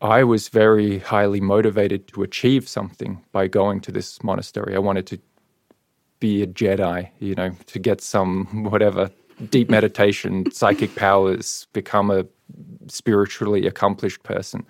I 0.00 0.22
was 0.22 0.48
very 0.48 0.98
highly 0.98 1.40
motivated 1.40 2.06
to 2.08 2.22
achieve 2.22 2.68
something 2.68 3.24
by 3.32 3.48
going 3.48 3.80
to 3.80 3.92
this 3.92 4.22
monastery. 4.22 4.76
I 4.76 4.78
wanted 4.78 5.06
to 5.08 5.18
be 6.20 6.42
a 6.42 6.46
Jedi, 6.46 7.10
you 7.18 7.34
know, 7.34 7.50
to 7.66 7.78
get 7.78 8.00
some 8.00 8.64
whatever 8.70 9.10
deep 9.50 9.70
meditation, 9.70 10.50
psychic 10.52 10.94
powers, 10.94 11.66
become 11.72 12.10
a 12.10 12.26
spiritually 12.88 13.66
accomplished 13.66 14.22
person. 14.22 14.64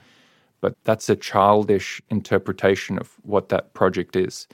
But 0.61 0.77
that's 0.85 1.09
a 1.09 1.16
childish 1.16 2.02
interpretation 2.10 2.98
of 2.98 3.14
what 3.22 3.48
that 3.50 3.74
project 3.74 4.16
is, 4.16 4.48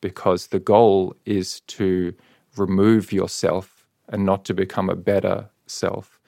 because 0.00 0.48
the 0.48 0.60
goal 0.60 1.14
is 1.26 1.60
to 1.68 2.14
remove 2.56 3.12
yourself 3.12 3.86
and 4.08 4.24
not 4.24 4.44
to 4.46 4.54
become 4.54 4.88
a 4.88 4.96
better 4.96 5.48
self. 5.66 6.18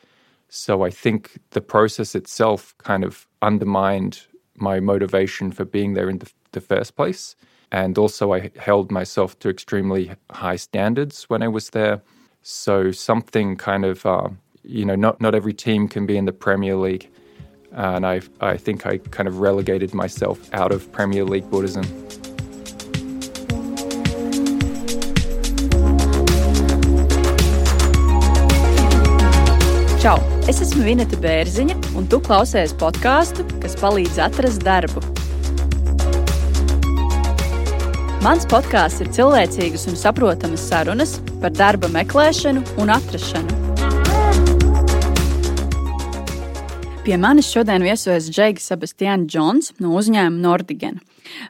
So 0.48 0.82
I 0.82 0.90
think 0.90 1.38
the 1.50 1.60
process 1.60 2.14
itself 2.14 2.74
kind 2.78 3.04
of 3.04 3.26
undermined 3.43 4.27
my 4.54 4.80
motivation 4.80 5.50
for 5.50 5.64
being 5.64 5.94
there 5.94 6.08
in 6.08 6.18
the, 6.18 6.30
the 6.53 6.61
first 6.61 6.96
place. 6.96 7.36
And 7.71 7.99
also, 7.99 8.32
I 8.32 8.50
held 8.58 8.90
myself 8.90 9.39
to 9.40 9.49
extremely 9.49 10.12
high 10.30 10.57
standards 10.57 11.25
when 11.25 11.43
I 11.43 11.49
was 11.49 11.71
there. 11.71 12.02
So 12.43 12.90
something 12.93 13.57
kind 13.57 13.85
of, 13.85 14.04
uh, 14.04 14.29
you 14.63 14.85
know, 14.85 14.94
not 14.94 15.21
not 15.21 15.35
every 15.35 15.54
team 15.54 15.89
can 15.89 16.07
be 16.07 16.16
in 16.16 16.26
the 16.26 16.32
Premier 16.32 16.76
League, 16.76 17.08
and 17.72 18.04
I 18.04 18.21
I 18.40 18.57
think 18.57 18.85
I 18.85 18.99
kind 18.99 19.29
of 19.29 19.40
relegated 19.40 19.94
myself 19.94 20.52
out 20.52 20.72
of 20.72 20.90
Premier 20.93 21.24
League 21.24 21.49
Buddhism. 21.50 21.85
Čau! 30.00 30.32
Es 30.50 30.58
esmu 30.58 30.82
Vineta 30.82 31.14
Bērziņa, 31.22 31.76
un 31.94 32.08
tu 32.10 32.19
klausies 32.19 32.72
podkāstu, 32.74 33.44
kas 33.62 33.77
palīdz 33.78 34.16
atrast 34.24 34.64
darbu. 34.66 34.98
Mans 38.26 38.48
podkāsts 38.50 39.04
ir 39.04 39.12
cilvēcīgas 39.14 39.86
un 39.92 40.00
saprotamas 40.00 40.66
sarunas 40.66 41.14
par 41.38 41.54
darba 41.54 41.86
meklēšanu 41.94 42.64
un 42.82 42.90
atrašanu. 42.90 43.60
Pie 47.06 47.22
manis 47.22 47.46
šodien 47.54 47.86
viesojas 47.86 48.27
Džeigs 48.27 48.66
Sebastians 48.66 49.30
Džons 49.30 49.72
no 49.78 49.94
uzņēmuma 49.94 50.42
Nordigen. 50.42 50.98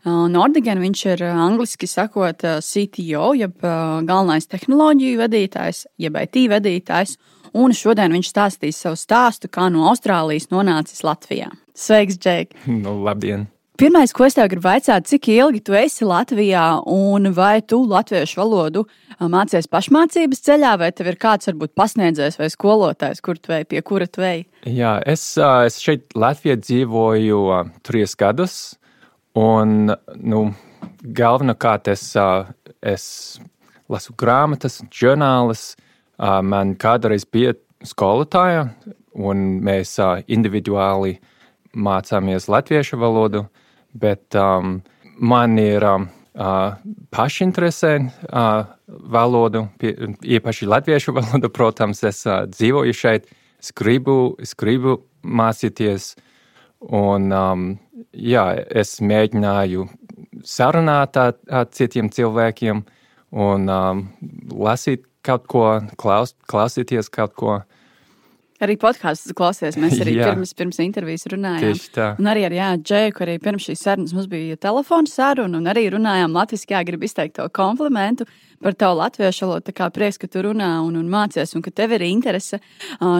Uh, 0.05 0.29
Nordigen 0.29 0.85
viņš 0.85 1.09
ir 1.15 1.29
uh, 1.31 1.45
angliski 1.49 1.89
sakot 1.89 2.45
uh, 2.45 2.61
CTO, 2.61 3.33
jeb 3.41 3.57
galvenais 3.65 4.53
tehnoloģiju 4.53 5.25
vadītājs, 5.25 5.87
jeb 5.97 6.21
IT 6.29 6.45
vadītājs 6.53 7.17
un 7.57 7.75
šodien 7.77 8.13
viņš 8.15 8.31
stāstīs 8.33 8.83
savu 8.85 8.99
stāstu, 9.01 9.51
kā 9.53 9.69
no 9.73 9.89
Austrālijas 9.91 10.51
nonācis 10.53 11.05
Latvijā. 11.07 11.51
Sveiks, 11.75 12.21
Džek! 12.21 12.57
Nu, 12.67 12.99
labdien! 13.05 13.49
Pirmais, 13.81 14.13
ko 14.13 14.27
es 14.29 14.37
tev 14.37 14.51
gribu 14.53 14.69
jautāt, 14.69 15.09
cik 15.09 15.31
ilgi 15.33 15.63
tu 15.65 15.75
esi 15.75 16.05
Latvijā, 16.07 16.65
un 16.93 17.31
vai 17.35 17.63
tu 17.65 17.81
latviešu 17.89 18.39
valodu 18.39 18.85
mācies 19.33 19.67
pašmācības 19.73 20.45
ceļā, 20.45 20.75
vai 20.79 20.91
tev 20.93 21.09
ir 21.11 21.17
kāds, 21.19 21.49
varbūt, 21.49 21.73
pasniedzējs 21.81 22.37
vai 22.39 22.51
skolotājs, 22.53 23.23
kur 23.25 23.41
tu 23.41 23.55
ej, 23.57 23.65
pie 23.71 23.81
kura 23.83 24.07
tu 24.07 24.23
ej? 24.23 24.45
Jā, 24.69 24.99
es, 25.09 25.25
es 25.41 25.81
šeit 25.83 26.13
Latvijā 26.15 26.59
dzīvoju 26.61 27.41
trīs 27.83 28.15
gadus, 28.21 28.59
un 29.41 29.89
nu, 30.21 30.43
galvenokārt 31.03 31.89
es, 31.91 32.05
es 32.85 33.07
lasu 33.91 34.15
grāmatas, 34.21 34.83
žurnālus, 34.93 35.73
Man 36.19 36.75
kādreiz 36.79 37.25
bija 37.25 37.55
skolotāja, 37.87 38.67
un 39.13 39.45
mēs 39.65 39.97
individuāli 40.31 41.17
mācāmies 41.73 42.49
latviešu 42.53 42.99
valodu, 43.01 43.47
bet 43.93 44.37
um, 44.37 44.81
man 45.19 45.59
ir 45.61 45.85
um, 45.89 46.09
pašinteresē 47.13 47.93
uh, 48.01 48.65
valodu, 48.89 49.67
pie, 49.81 49.95
īpaši 50.39 50.69
latviešu 50.69 51.15
valodu. 51.19 51.51
Protams, 51.53 52.03
es 52.09 52.25
uh, 52.27 52.45
dzīvoju 52.49 52.97
šeit, 52.97 53.29
es 53.61 53.73
gribu, 53.77 54.35
es 54.43 54.55
gribu 54.59 55.01
mācīties, 55.23 56.15
un 56.93 57.33
um, 57.33 57.69
jā, 58.13 58.47
es 58.71 58.99
mēģināju 59.01 59.87
sarunāt 60.45 61.17
ar 61.17 61.69
citiem 61.71 62.09
cilvēkiem 62.13 62.83
un 63.33 63.69
um, 63.71 64.03
lasīt 64.53 65.07
kaut 65.27 65.47
ko, 65.51 65.67
klaus, 66.01 66.37
klausīties 66.51 67.11
kaut 67.13 67.37
ko. 67.39 67.61
Arī 68.63 68.77
podkāstus 68.79 69.35
klausies. 69.35 69.77
Mēs 69.81 69.99
arī 70.03 70.15
pirms, 70.23 70.53
pirms 70.55 70.79
intervijas 70.85 71.27
runājām. 71.33 71.73
Tieši 71.73 71.91
tā. 71.97 72.13
Un 72.23 72.31
arī 72.31 72.45
ar 72.47 72.55
jā, 72.55 72.69
Džeku, 72.79 73.25
arī 73.25 73.35
pirms 73.43 73.67
šīs 73.67 73.83
sarunas 73.89 74.15
mums 74.15 74.29
bija 74.31 74.59
telefona 74.61 75.11
saruna, 75.11 75.59
un 75.59 75.67
arī 75.71 75.89
runājām 75.91 76.37
latviešu. 76.37 76.69
Jā, 76.71 76.85
gribu 76.87 77.09
izteikt 77.09 77.41
to 77.41 77.49
komplimentu 77.51 78.29
par 78.63 78.77
tavu 78.79 79.01
latviešu 79.01 79.49
valodu. 79.49 79.67
Tā 79.67 79.75
kā 79.75 79.89
prieks, 79.91 80.21
ka 80.23 80.29
tu 80.31 80.45
runā 80.47 80.69
un, 80.87 80.95
un 81.01 81.09
mācies, 81.11 81.57
un 81.59 81.65
ka 81.65 81.73
tev 81.75 81.97
ir 81.97 82.05
interese. 82.07 82.61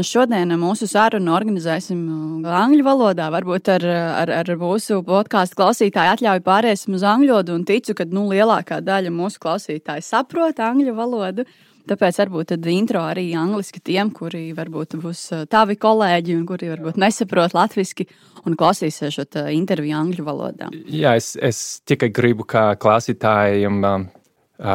Šodien 0.07 0.55
mūsu 0.61 0.87
sarunu 0.87 1.35
organizēsim 1.35 2.47
angļu 2.47 2.87
valodā. 2.87 3.27
Varbūt 3.35 3.73
ar, 3.75 3.89
ar, 4.23 4.35
ar 4.45 4.55
mūsu 4.61 5.01
podkāstu 5.09 5.59
klausītāju 5.59 6.15
atļauju 6.15 6.47
pāriesim 6.47 6.95
uz 7.01 7.03
angļu 7.03 7.35
valodu, 7.35 7.59
un 7.59 7.67
ticu, 7.67 7.99
ka 7.99 8.07
nu, 8.07 8.29
lielākā 8.31 8.79
daļa 8.87 9.11
mūsu 9.11 9.43
klausītāju 9.43 10.07
saprot 10.07 10.63
angļu 10.63 10.95
valodu. 10.95 11.49
Tāpēc 11.89 12.19
varbūt 12.21 12.53
intro 12.71 13.03
arī 13.03 13.25
angliski 13.39 13.81
tiem, 13.83 14.13
kuri 14.15 14.53
varbūt 14.55 14.95
būs 15.03 15.23
tavi 15.51 15.75
kolēģi 15.81 16.37
un 16.39 16.45
kuri 16.47 16.71
varbūt 16.71 16.99
nesaprot 17.01 17.57
latviešu 17.57 18.07
un 18.47 18.57
klausīsies 18.59 19.17
šo 19.17 19.25
interviju 19.51 19.97
angļu 19.99 20.27
valodā. 20.27 20.71
Jā, 20.87 21.17
es, 21.19 21.35
es 21.37 21.81
tikai 21.89 22.13
gribu, 22.15 22.47
kā 22.47 22.73
klausītājiem 22.79 23.81
uh, 23.87 24.05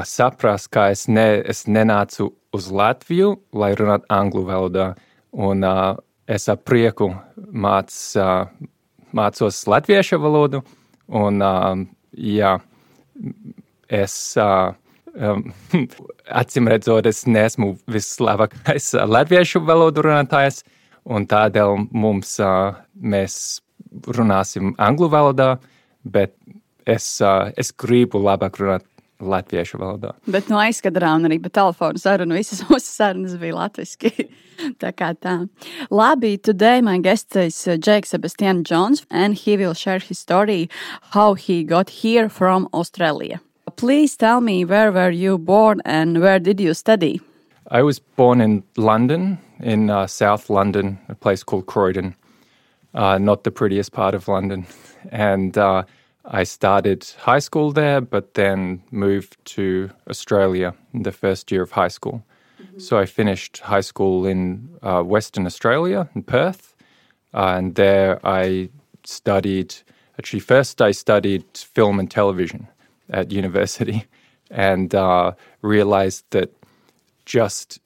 saprast, 0.08 0.70
ka 0.74 0.90
es, 0.92 1.06
ne, 1.08 1.28
es 1.48 1.64
nenācu 1.68 2.34
uz 2.56 2.68
Latviju, 2.72 3.36
lai 3.56 3.72
runātu 3.80 4.08
angļu 4.12 4.44
valodā. 4.48 4.88
Un 5.38 5.64
uh, 5.68 5.94
es 6.28 6.48
ar 6.52 6.60
prieku 6.60 7.12
māc, 7.38 7.94
uh, 8.20 8.50
mācos 9.16 9.62
latviešu 9.70 10.20
valodu. 10.24 10.64
Un, 11.08 11.40
uh, 11.40 11.86
jā, 12.12 12.58
es. 13.88 14.18
Uh, 14.36 14.76
Um, 15.18 15.48
acīm 16.42 16.70
redzot, 16.70 17.08
es 17.10 17.24
neesmu 17.26 17.74
vislabākais 17.90 18.92
latviešu 19.08 19.64
valodu 19.66 20.06
runātājs, 20.06 20.62
un 21.10 21.26
tādēļ 21.30 21.88
mums 21.96 22.36
uh, 22.44 22.78
mēs 23.02 23.40
runāsim 24.14 24.76
angļu 24.78 25.10
valodā, 25.14 25.56
bet 26.06 26.36
es, 26.86 27.08
uh, 27.24 27.50
es 27.58 27.74
gribu 27.74 28.22
labāk 28.22 28.60
runāt 28.62 28.86
latviešu 29.18 29.80
valodā. 29.82 30.14
Bet 30.30 30.52
no 30.52 30.60
aizkadrā 30.62 31.16
un 31.18 31.26
arī 31.30 31.40
pa 31.42 31.50
telefonu 31.54 31.98
sarunu 32.02 32.38
visas 32.38 32.62
mūsu 32.68 32.86
sarunas 32.86 33.34
bija 33.42 33.58
latviski. 33.58 34.12
tā 34.84 34.92
kā 34.94 35.14
tā. 35.18 35.40
Labi, 35.90 36.36
today 36.38 36.82
my 36.82 37.00
guest 37.02 37.36
is 37.36 37.58
Jake 37.66 38.06
Sebastian 38.06 38.64
Jones 38.64 39.06
and 39.10 39.34
he 39.34 39.58
will 39.58 39.74
share 39.74 40.00
his 40.00 40.20
story 40.20 40.70
how 41.14 41.34
he 41.34 41.64
got 41.64 41.90
here 42.06 42.30
from 42.30 42.70
Australia. 42.74 43.42
Please 43.78 44.18
tell 44.18 44.42
me 44.42 44.66
where 44.66 44.92
were 44.92 45.12
you 45.12 45.38
born 45.38 45.84
and 45.86 46.20
where 46.20 46.40
did 46.40 46.60
you 46.60 46.74
study? 46.74 47.22
I 47.70 47.84
was 47.84 48.00
born 48.00 48.42
in 48.42 48.64
London, 48.76 49.38
in 49.60 49.92
uh, 49.92 50.08
South 50.08 50.50
London, 50.50 50.98
a 51.10 51.14
place 51.14 51.44
called 51.44 51.68
Croydon, 51.68 52.16
uh, 52.96 53.20
not 53.20 53.44
the 53.44 53.52
prettiest 53.52 53.92
part 53.92 54.16
of 54.16 54.28
London. 54.28 54.66
And 55.12 55.56
uh, 55.60 55.84
I 56.26 56.44
started 56.44 57.08
high 57.20 57.38
school 57.38 57.72
there, 57.72 58.02
but 58.02 58.34
then 58.34 58.82
moved 58.90 59.38
to 59.58 59.92
Australia 60.10 60.74
in 60.92 61.04
the 61.04 61.12
first 61.12 61.52
year 61.52 61.62
of 61.62 61.70
high 61.70 61.90
school. 61.90 62.26
Mm-hmm. 62.60 62.80
So 62.80 62.98
I 62.98 63.06
finished 63.06 63.60
high 63.60 63.82
school 63.82 64.26
in 64.26 64.70
uh, 64.82 65.04
Western 65.04 65.46
Australia, 65.46 66.10
in 66.16 66.24
Perth. 66.24 66.74
Uh, 67.32 67.54
and 67.58 67.76
there 67.76 68.20
I 68.26 68.70
studied, 69.04 69.76
actually, 70.18 70.40
first 70.40 70.82
I 70.82 70.94
studied 70.94 71.46
film 71.54 72.00
and 72.00 72.10
television 72.10 72.70
at 73.10 73.32
university 73.32 74.06
and 74.52 74.94
uh, 74.96 75.32
realized 75.62 76.26
that 76.32 76.54
just 77.26 77.80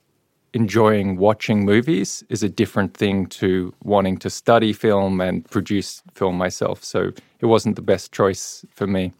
enjoying 0.53 1.18
watching 1.18 1.65
movies 1.65 2.23
is 2.29 2.44
a 2.44 2.50
different 2.50 2.94
thing 2.94 3.25
to 3.25 3.73
wanting 3.83 4.18
to 4.18 4.29
study 4.29 4.73
film 4.73 5.21
and 5.21 5.50
produce 5.50 6.03
film 6.13 6.38
myself. 6.38 6.83
So 6.83 7.12
it 7.39 7.45
wasn't 7.45 7.75
the 7.75 7.81
best 7.81 8.12
choice 8.12 8.65
for 8.69 8.85
me. 8.88 9.13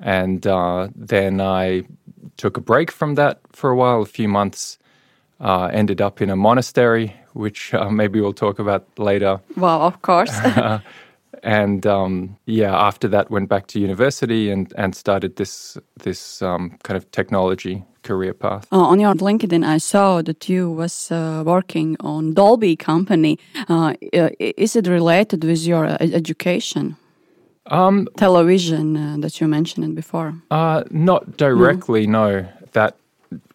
And 0.00 0.46
uh, 0.46 0.88
then 0.94 1.40
I 1.40 1.84
took 2.36 2.56
a 2.56 2.60
break 2.60 2.90
from 2.90 3.14
that 3.14 3.40
for 3.52 3.70
a 3.70 3.76
while, 3.76 4.02
a 4.02 4.06
few 4.06 4.28
months. 4.28 4.78
Uh, 5.40 5.70
ended 5.72 6.00
up 6.00 6.20
in 6.20 6.30
a 6.30 6.36
monastery, 6.36 7.14
which 7.32 7.72
uh, 7.72 7.88
maybe 7.88 8.20
we'll 8.20 8.32
talk 8.32 8.58
about 8.58 8.84
later. 8.98 9.40
Well, 9.56 9.82
of 9.82 10.02
course. 10.02 10.36
and 11.42 11.86
um, 11.86 12.36
yeah, 12.46 12.74
after 12.74 13.08
that, 13.08 13.30
went 13.30 13.48
back 13.48 13.66
to 13.68 13.80
university 13.80 14.50
and, 14.50 14.72
and 14.76 14.94
started 14.94 15.36
this 15.36 15.78
this 16.02 16.42
um, 16.42 16.78
kind 16.82 16.96
of 16.96 17.10
technology 17.10 17.84
career 18.02 18.34
path. 18.34 18.66
Uh, 18.72 18.78
on 18.78 19.00
your 19.00 19.14
LinkedIn, 19.14 19.64
I 19.64 19.78
saw 19.78 20.22
that 20.22 20.48
you 20.48 20.70
was 20.70 21.10
uh, 21.10 21.42
working 21.44 21.96
on 22.00 22.34
Dolby 22.34 22.76
company. 22.76 23.38
Uh, 23.68 23.94
is 24.38 24.76
it 24.76 24.86
related 24.86 25.44
with 25.44 25.66
your 25.66 25.84
uh, 25.84 25.96
education? 26.00 26.96
Um, 27.66 28.08
Television 28.16 28.96
uh, 28.96 29.16
that 29.20 29.40
you 29.40 29.48
mentioned 29.48 29.94
before. 29.94 30.34
Uh, 30.50 30.84
not 30.90 31.36
directly, 31.36 32.06
no. 32.06 32.40
no. 32.40 32.48
That 32.72 32.96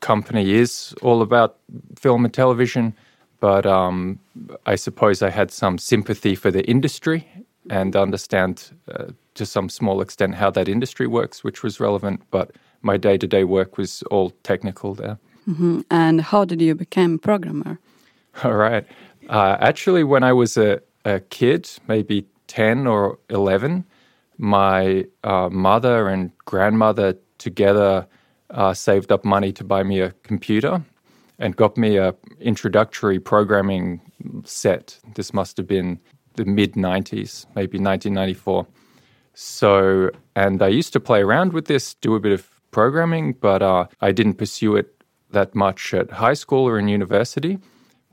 company 0.01 0.53
is 0.53 0.93
all 1.01 1.21
about 1.21 1.55
film 1.99 2.25
and 2.25 2.33
television, 2.33 2.93
but 3.39 3.65
um, 3.65 4.19
I 4.65 4.75
suppose 4.75 5.21
I 5.21 5.29
had 5.29 5.51
some 5.51 5.77
sympathy 5.77 6.35
for 6.35 6.51
the 6.51 6.63
industry 6.69 7.27
and 7.69 7.95
understand 7.95 8.71
uh, 8.91 9.05
to 9.35 9.45
some 9.45 9.69
small 9.69 10.01
extent 10.01 10.35
how 10.35 10.51
that 10.51 10.67
industry 10.67 11.07
works, 11.07 11.43
which 11.43 11.63
was 11.63 11.79
relevant. 11.79 12.21
But 12.31 12.51
my 12.81 12.97
day 12.97 13.17
to 13.17 13.27
day 13.27 13.43
work 13.43 13.77
was 13.77 14.03
all 14.03 14.31
technical 14.43 14.93
there. 14.93 15.17
Mm-hmm. 15.47 15.81
And 15.89 16.21
how 16.21 16.45
did 16.45 16.61
you 16.61 16.75
become 16.75 17.15
a 17.15 17.17
programmer? 17.17 17.79
All 18.43 18.53
right. 18.53 18.85
Uh, 19.29 19.57
actually, 19.59 20.03
when 20.03 20.23
I 20.23 20.33
was 20.33 20.57
a, 20.57 20.81
a, 21.05 21.19
kid, 21.19 21.69
maybe 21.87 22.25
10 22.47 22.87
or 22.87 23.19
11, 23.29 23.85
my 24.37 25.05
uh, 25.23 25.49
mother 25.49 26.07
and 26.07 26.31
grandmother 26.45 27.17
together 27.37 28.07
uh, 28.51 28.73
saved 28.73 29.11
up 29.11 29.25
money 29.25 29.51
to 29.53 29.63
buy 29.63 29.83
me 29.83 29.99
a 29.99 30.11
computer 30.23 30.83
and 31.39 31.55
got 31.55 31.77
me 31.77 31.97
a 31.97 32.15
introductory 32.39 33.19
programming 33.19 34.01
set. 34.45 34.99
This 35.15 35.33
must 35.33 35.57
have 35.57 35.67
been 35.67 35.99
the 36.35 36.45
mid 36.45 36.73
90s, 36.73 37.45
maybe 37.55 37.77
1994. 37.77 38.67
So, 39.33 40.09
and 40.35 40.61
I 40.61 40.67
used 40.67 40.93
to 40.93 40.99
play 40.99 41.21
around 41.21 41.53
with 41.53 41.65
this, 41.65 41.95
do 41.95 42.15
a 42.15 42.19
bit 42.19 42.31
of 42.31 42.49
programming, 42.71 43.33
but 43.33 43.61
uh, 43.61 43.87
I 44.01 44.11
didn't 44.11 44.35
pursue 44.35 44.75
it 44.75 45.03
that 45.31 45.55
much 45.55 45.93
at 45.93 46.11
high 46.11 46.33
school 46.35 46.67
or 46.67 46.77
in 46.77 46.87
university. 46.87 47.59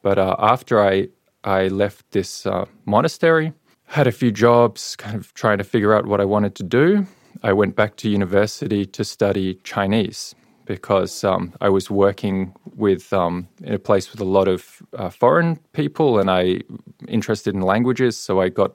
But 0.02 0.18
uh, 0.18 0.36
after 0.38 0.82
I, 0.82 1.08
I 1.44 1.68
left 1.68 2.10
this 2.12 2.46
uh, 2.46 2.64
monastery, 2.86 3.52
had 3.86 4.06
a 4.06 4.12
few 4.12 4.30
jobs, 4.30 4.96
kind 4.96 5.16
of 5.16 5.34
trying 5.34 5.58
to 5.58 5.64
figure 5.64 5.94
out 5.94 6.06
what 6.06 6.20
I 6.20 6.24
wanted 6.24 6.54
to 6.56 6.62
do. 6.62 7.06
I 7.42 7.52
went 7.52 7.76
back 7.76 7.96
to 7.96 8.08
university 8.08 8.86
to 8.86 9.04
study 9.04 9.54
Chinese 9.64 10.34
because 10.64 11.24
um, 11.24 11.52
I 11.60 11.68
was 11.68 11.90
working 11.90 12.54
with 12.76 13.12
um, 13.12 13.48
in 13.62 13.74
a 13.74 13.78
place 13.78 14.12
with 14.12 14.20
a 14.20 14.24
lot 14.24 14.46
of 14.46 14.82
uh, 14.96 15.10
foreign 15.10 15.56
people, 15.72 16.18
and 16.20 16.30
I 16.30 16.60
interested 17.10 17.54
in 17.54 17.60
languages. 17.60 18.16
So 18.18 18.40
I 18.40 18.48
got 18.48 18.72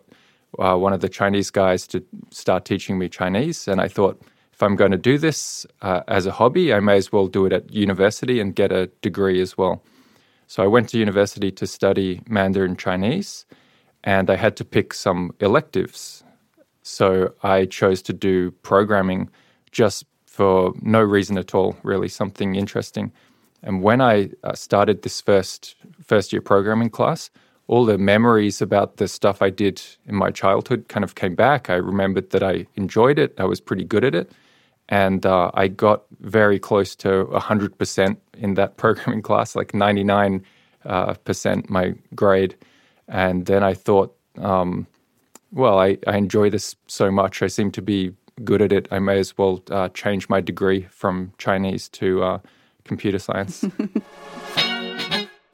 uh, 0.60 0.78
one 0.78 0.94
of 0.94 1.02
the 1.02 1.10
Chinese 1.10 1.52
guys 1.52 1.88
to 1.88 2.04
start 2.32 2.66
teaching 2.66 2.98
me 2.98 3.10
Chinese, 3.10 3.68
and 3.68 3.82
I 3.82 3.88
thought 3.88 4.22
if 4.54 4.64
I'm 4.64 4.76
going 4.78 4.92
to 4.92 4.98
do 4.98 5.18
this 5.18 5.66
uh, 5.82 6.02
as 6.08 6.26
a 6.26 6.32
hobby, 6.32 6.74
I 6.74 6.80
may 6.80 6.96
as 6.96 7.12
well 7.12 7.28
do 7.28 7.46
it 7.46 7.52
at 7.52 7.74
university 7.74 8.40
and 8.40 8.56
get 8.56 8.72
a 8.72 8.88
degree 9.02 9.42
as 9.42 9.58
well. 9.58 9.84
So 10.48 10.64
I 10.64 10.68
went 10.68 10.90
to 10.90 10.98
university 10.98 11.52
to 11.52 11.68
study 11.68 12.22
Mandarin 12.30 12.78
Chinese, 12.78 13.46
and 14.04 14.30
I 14.30 14.36
had 14.38 14.56
to 14.58 14.64
pick 14.64 14.94
some 14.94 15.36
electives. 15.40 16.24
So 16.84 17.34
I 17.44 17.66
chose 17.66 18.02
to 18.04 18.14
do 18.14 18.52
programming 18.62 19.30
just 19.72 20.06
for 20.26 20.74
no 20.82 21.02
reason 21.02 21.38
at 21.38 21.56
all, 21.56 21.76
really, 21.84 22.08
something 22.08 22.56
interesting. 22.56 23.12
And 23.64 23.82
when 23.82 24.00
I 24.00 24.30
uh, 24.44 24.54
started 24.54 25.02
this 25.02 25.20
first 25.20 25.76
first 26.04 26.32
year 26.32 26.42
programming 26.42 26.92
class, 26.92 27.32
all 27.68 27.86
the 27.86 27.98
memories 27.98 28.62
about 28.62 28.98
the 28.98 29.08
stuff 29.08 29.42
I 29.42 29.50
did 29.50 29.82
in 30.06 30.16
my 30.16 30.32
childhood 30.32 30.88
kind 30.88 31.04
of 31.04 31.16
came 31.16 31.36
back. 31.36 31.70
I 31.70 31.76
remembered 31.76 32.30
that 32.32 32.44
I 32.44 32.68
enjoyed 32.76 33.18
it. 33.18 33.34
I 33.40 33.46
was 33.46 33.60
pretty 33.60 33.84
good 33.84 34.04
at 34.04 34.14
it. 34.14 34.32
And 34.88 35.26
uh, 35.26 35.50
I 35.56 35.68
got 35.68 36.04
very 36.20 36.60
close 36.60 36.96
to 36.98 37.26
100% 37.26 38.18
in 38.38 38.54
that 38.54 38.78
programming 38.78 39.24
class, 39.24 39.56
like 39.56 39.74
99 39.74 40.44
uh, 40.86 41.14
percent 41.16 41.70
my 41.70 41.96
grade. 42.14 42.56
And 43.08 43.48
then 43.48 43.64
I 43.64 43.74
thought, 43.74 44.16
um, 44.38 44.86
well, 45.52 45.80
I, 45.80 45.98
I 46.06 46.18
enjoy 46.18 46.52
this 46.52 46.76
so 46.88 47.10
much. 47.10 47.42
I 47.42 47.48
seem 47.48 47.72
to 47.72 47.82
be 47.82 48.14
good 48.44 48.62
at 48.62 48.72
it, 48.72 48.88
I 48.92 49.00
may 49.00 49.20
as 49.20 49.38
well 49.38 49.64
uh, 49.72 49.90
change 49.90 50.28
my 50.28 50.42
degree 50.42 50.88
from 50.90 51.32
Chinese 51.38 51.88
to 51.90 52.24
uh, 52.24 52.40
computer 52.84 53.20
science. 53.20 53.64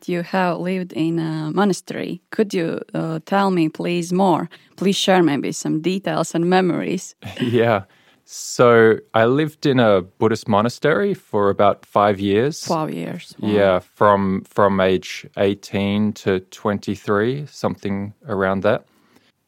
you 0.08 0.24
have 0.24 0.60
lived 0.60 0.94
in 0.94 1.20
a 1.20 1.52
monastery. 1.52 2.22
Could 2.32 2.54
you 2.54 2.82
uh, 2.94 3.20
tell 3.26 3.52
me, 3.52 3.70
please, 3.70 4.14
more? 4.14 4.50
Please 4.76 4.96
share 4.96 5.24
maybe 5.24 5.52
some 5.52 5.82
details 5.82 6.36
and 6.36 6.50
memories. 6.50 7.16
yeah. 7.42 7.84
So 8.26 8.98
I 9.14 9.26
lived 9.26 9.66
in 9.66 9.80
a 9.80 10.02
Buddhist 10.02 10.48
monastery 10.48 11.14
for 11.14 11.50
about 11.50 11.86
five 11.86 12.20
years. 12.20 12.66
Five 12.66 12.94
years. 12.94 13.36
Wow. 13.40 13.50
Yeah, 13.50 13.80
from 13.80 14.44
from 14.44 14.80
age 14.80 15.28
eighteen 15.36 16.14
to 16.14 16.40
twenty 16.40 16.96
three, 16.96 17.46
something 17.48 18.14
around 18.28 18.64
that. 18.64 18.86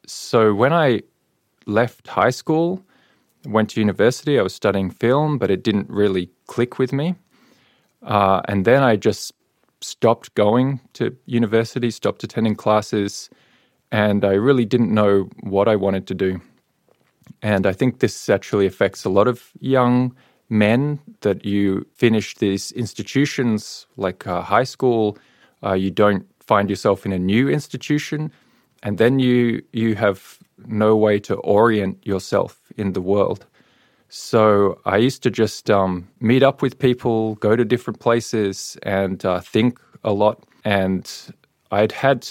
So 0.06 0.52
when 0.54 0.72
I 0.74 1.00
left 1.66 2.08
high 2.08 2.30
school, 2.32 2.84
went 3.46 3.70
to 3.70 3.80
university. 3.80 4.38
I 4.38 4.42
was 4.42 4.54
studying 4.54 4.90
film, 4.90 5.38
but 5.38 5.50
it 5.50 5.62
didn't 5.62 5.88
really 5.90 6.30
click 6.46 6.78
with 6.78 6.92
me. 6.92 7.14
Uh, 8.02 8.40
and 8.48 8.64
then 8.64 8.82
I 8.82 8.96
just 8.96 9.32
stopped 9.84 10.34
going 10.34 10.80
to 10.94 11.16
university, 11.26 11.90
stopped 11.90 12.24
attending 12.24 12.56
classes, 12.56 13.30
and 13.92 14.24
I 14.24 14.32
really 14.32 14.64
didn't 14.64 14.92
know 14.92 15.28
what 15.42 15.68
I 15.68 15.76
wanted 15.76 16.06
to 16.08 16.14
do. 16.14 16.40
And 17.42 17.66
I 17.66 17.72
think 17.72 17.98
this 17.98 18.28
actually 18.28 18.66
affects 18.66 19.04
a 19.04 19.10
lot 19.10 19.28
of 19.28 19.50
young 19.60 20.14
men 20.48 20.98
that 21.20 21.44
you 21.44 21.86
finish 21.94 22.34
these 22.36 22.72
institutions 22.72 23.86
like 23.96 24.26
uh, 24.26 24.42
high 24.42 24.64
school, 24.64 25.18
uh, 25.62 25.72
you 25.72 25.90
don't 25.90 26.26
find 26.40 26.68
yourself 26.68 27.06
in 27.06 27.12
a 27.12 27.18
new 27.18 27.48
institution, 27.48 28.30
and 28.82 28.98
then 28.98 29.18
you 29.18 29.62
you 29.72 29.94
have 29.94 30.38
no 30.66 30.96
way 30.96 31.18
to 31.20 31.34
orient 31.36 32.06
yourself 32.06 32.60
in 32.76 32.92
the 32.92 33.00
world. 33.00 33.46
So 34.16 34.80
I 34.84 34.98
used 34.98 35.24
to 35.24 35.30
just 35.30 35.68
um, 35.68 36.06
meet 36.20 36.44
up 36.44 36.62
with 36.62 36.78
people, 36.78 37.34
go 37.34 37.56
to 37.56 37.64
different 37.64 37.98
places, 37.98 38.78
and 38.84 39.24
uh, 39.24 39.40
think 39.40 39.80
a 40.04 40.12
lot. 40.12 40.44
And 40.64 41.10
I'd 41.72 41.90
had 41.90 42.24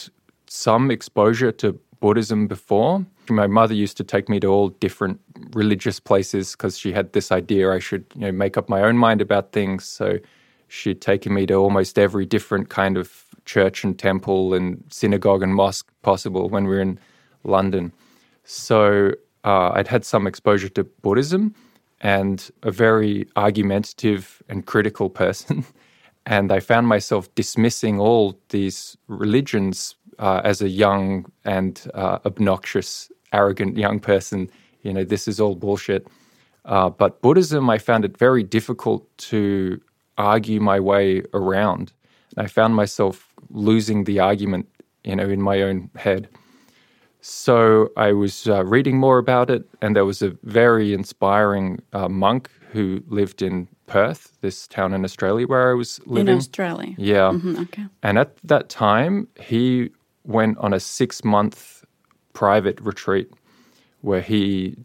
some 0.47 0.89
exposure 0.91 1.51
to 1.51 1.77
Buddhism 1.99 2.47
before. 2.47 3.05
My 3.29 3.47
mother 3.47 3.73
used 3.73 3.97
to 3.97 4.05
take 4.05 4.29
me 4.29 4.39
to 4.39 4.47
all 4.47 4.69
different 4.69 5.19
religious 5.51 5.99
places 5.99 6.53
because 6.53 6.77
she 6.77 6.93
had 6.93 7.11
this 7.11 7.33
idea 7.33 7.69
I 7.73 7.79
should, 7.79 8.05
you 8.15 8.21
know, 8.21 8.31
make 8.31 8.55
up 8.55 8.69
my 8.69 8.81
own 8.81 8.97
mind 8.97 9.19
about 9.19 9.51
things. 9.51 9.83
So 9.83 10.19
she'd 10.69 11.01
taken 11.01 11.33
me 11.33 11.45
to 11.47 11.55
almost 11.55 11.99
every 11.99 12.25
different 12.25 12.69
kind 12.69 12.95
of 12.95 13.25
church 13.43 13.83
and 13.83 13.99
temple 13.99 14.53
and 14.53 14.81
synagogue 14.89 15.43
and 15.43 15.53
mosque 15.53 15.91
possible 16.01 16.47
when 16.47 16.63
we 16.63 16.75
were 16.75 16.81
in 16.81 16.97
London. 17.43 17.91
So 18.45 19.11
uh, 19.43 19.71
I'd 19.73 19.89
had 19.89 20.05
some 20.05 20.27
exposure 20.27 20.69
to 20.69 20.85
Buddhism 20.85 21.53
and 22.03 22.51
a 22.63 22.69
very 22.71 23.27
argumentative 23.37 24.43
and 24.49 24.65
critical 24.65 25.09
person. 25.09 25.65
and 26.25 26.51
I 26.51 26.59
found 26.59 26.87
myself 26.87 27.33
dismissing 27.33 27.99
all 27.99 28.37
these 28.49 28.97
religions 29.07 29.95
uh, 30.19 30.41
as 30.43 30.61
a 30.61 30.69
young 30.69 31.25
and 31.45 31.81
uh, 31.93 32.19
obnoxious, 32.25 33.09
arrogant 33.31 33.77
young 33.77 33.99
person. 33.99 34.51
You 34.81 34.93
know, 34.93 35.05
this 35.05 35.27
is 35.27 35.39
all 35.39 35.55
bullshit. 35.55 36.05
Uh, 36.65 36.89
but 36.89 37.21
Buddhism, 37.21 37.69
I 37.69 37.77
found 37.77 38.05
it 38.05 38.17
very 38.17 38.43
difficult 38.43 39.05
to 39.29 39.81
argue 40.17 40.59
my 40.59 40.79
way 40.79 41.23
around. 41.33 41.93
I 42.37 42.47
found 42.47 42.75
myself 42.75 43.33
losing 43.49 44.03
the 44.03 44.19
argument, 44.19 44.67
you 45.03 45.15
know, 45.15 45.29
in 45.29 45.41
my 45.41 45.61
own 45.61 45.89
head. 45.95 46.27
So 47.25 47.89
I 47.95 48.11
was 48.11 48.49
uh, 48.49 48.65
reading 48.65 48.97
more 48.97 49.17
about 49.17 49.49
it, 49.49 49.63
and 49.81 49.95
there 49.95 50.03
was 50.03 50.21
a 50.21 50.35
very 50.43 50.93
inspiring 50.93 51.81
uh, 51.93 52.09
monk 52.09 52.49
who 52.73 53.01
lived 53.07 53.41
in 53.41 53.69
Perth, 53.87 54.37
this 54.41 54.67
town 54.67 54.93
in 54.93 55.05
Australia 55.05 55.47
where 55.47 55.71
I 55.71 55.73
was 55.73 56.01
living. 56.05 56.27
In 56.27 56.37
Australia? 56.37 56.93
Yeah. 56.97 57.31
Mm-hmm, 57.31 57.61
okay. 57.61 57.85
And 58.01 58.19
at 58.19 58.35
that 58.43 58.67
time, 58.67 59.29
he 59.39 59.89
went 60.25 60.57
on 60.57 60.73
a 60.73 60.81
six 60.81 61.23
month 61.23 61.85
private 62.33 62.77
retreat 62.81 63.31
where 64.01 64.21
he 64.21 64.75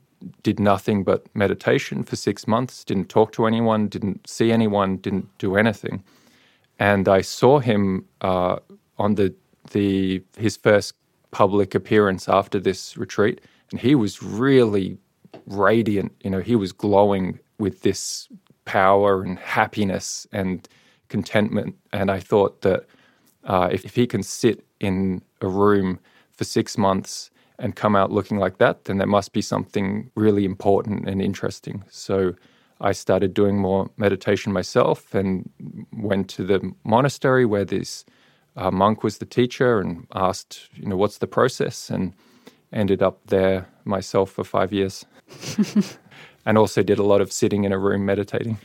did 0.45 0.61
nothing 0.61 1.03
but 1.03 1.27
meditation 1.35 2.05
for 2.05 2.15
six 2.15 2.47
months, 2.47 2.85
didn't 2.85 3.09
talk 3.09 3.33
to 3.33 3.47
anyone, 3.47 3.89
didn't 3.89 4.29
see 4.29 4.53
anyone, 4.53 4.99
didn't 4.99 5.27
do 5.39 5.57
anything. 5.57 6.05
And 6.79 7.09
I 7.09 7.21
saw 7.23 7.59
him 7.59 8.05
uh, 8.21 8.59
on 8.97 9.17
the 9.17 9.35
the 9.73 10.23
his 10.37 10.57
first 10.57 10.95
public 11.31 11.75
appearance 11.75 12.29
after 12.29 12.59
this 12.61 12.97
retreat, 12.97 13.41
and 13.71 13.81
he 13.81 13.95
was 13.95 14.23
really 14.23 14.99
radiant. 15.47 16.13
You 16.23 16.31
know, 16.31 16.41
he 16.41 16.57
was 16.57 16.73
glowing 16.73 17.39
with 17.59 17.83
this 17.83 18.29
power 18.65 19.23
and 19.23 19.39
happiness 19.39 20.27
and 20.33 20.69
contentment. 21.09 21.75
And 21.93 22.11
I 22.11 22.21
thought 22.21 22.61
that 22.63 22.85
uh, 23.45 23.69
if, 23.73 23.85
if 23.85 23.95
he 23.95 24.07
can 24.07 24.23
sit 24.23 24.65
in 24.81 25.23
a 25.41 25.49
room 25.49 25.99
for 26.31 26.45
six 26.45 26.77
months 26.79 27.31
and 27.59 27.75
come 27.75 27.97
out 27.97 28.13
looking 28.13 28.39
like 28.39 28.59
that, 28.59 28.85
then 28.85 28.99
there 28.99 29.07
must 29.07 29.33
be 29.33 29.43
something 29.43 30.11
really 30.15 30.45
important 30.45 31.09
and 31.09 31.21
interesting. 31.21 31.83
So 31.91 32.35
I 32.81 32.93
started 32.93 33.35
doing 33.35 33.59
more 33.59 33.91
meditation 33.97 34.53
myself 34.53 35.15
and 35.15 35.51
went 35.93 36.29
to 36.31 36.45
the 36.45 36.73
monastery 36.85 37.45
where 37.45 37.65
this 37.65 38.05
uh, 38.59 38.71
monk 38.71 39.05
was 39.05 39.19
the 39.19 39.27
teacher 39.27 39.81
and 39.81 40.07
asked, 40.15 40.69
you 40.75 40.87
know, 40.87 40.97
what's 40.97 41.19
the 41.19 41.27
process? 41.27 41.91
And 41.91 42.13
ended 42.73 43.03
up 43.03 43.19
there 43.27 43.67
myself 43.85 44.31
for 44.31 44.45
five 44.45 44.73
years. 44.73 45.07
and 46.47 46.59
also 46.59 46.83
did 46.83 46.99
a 46.99 47.03
lot 47.03 47.21
of 47.21 47.33
sitting 47.33 47.65
in 47.65 47.73
a 47.73 47.79
room 47.79 48.05
meditating. 48.05 48.59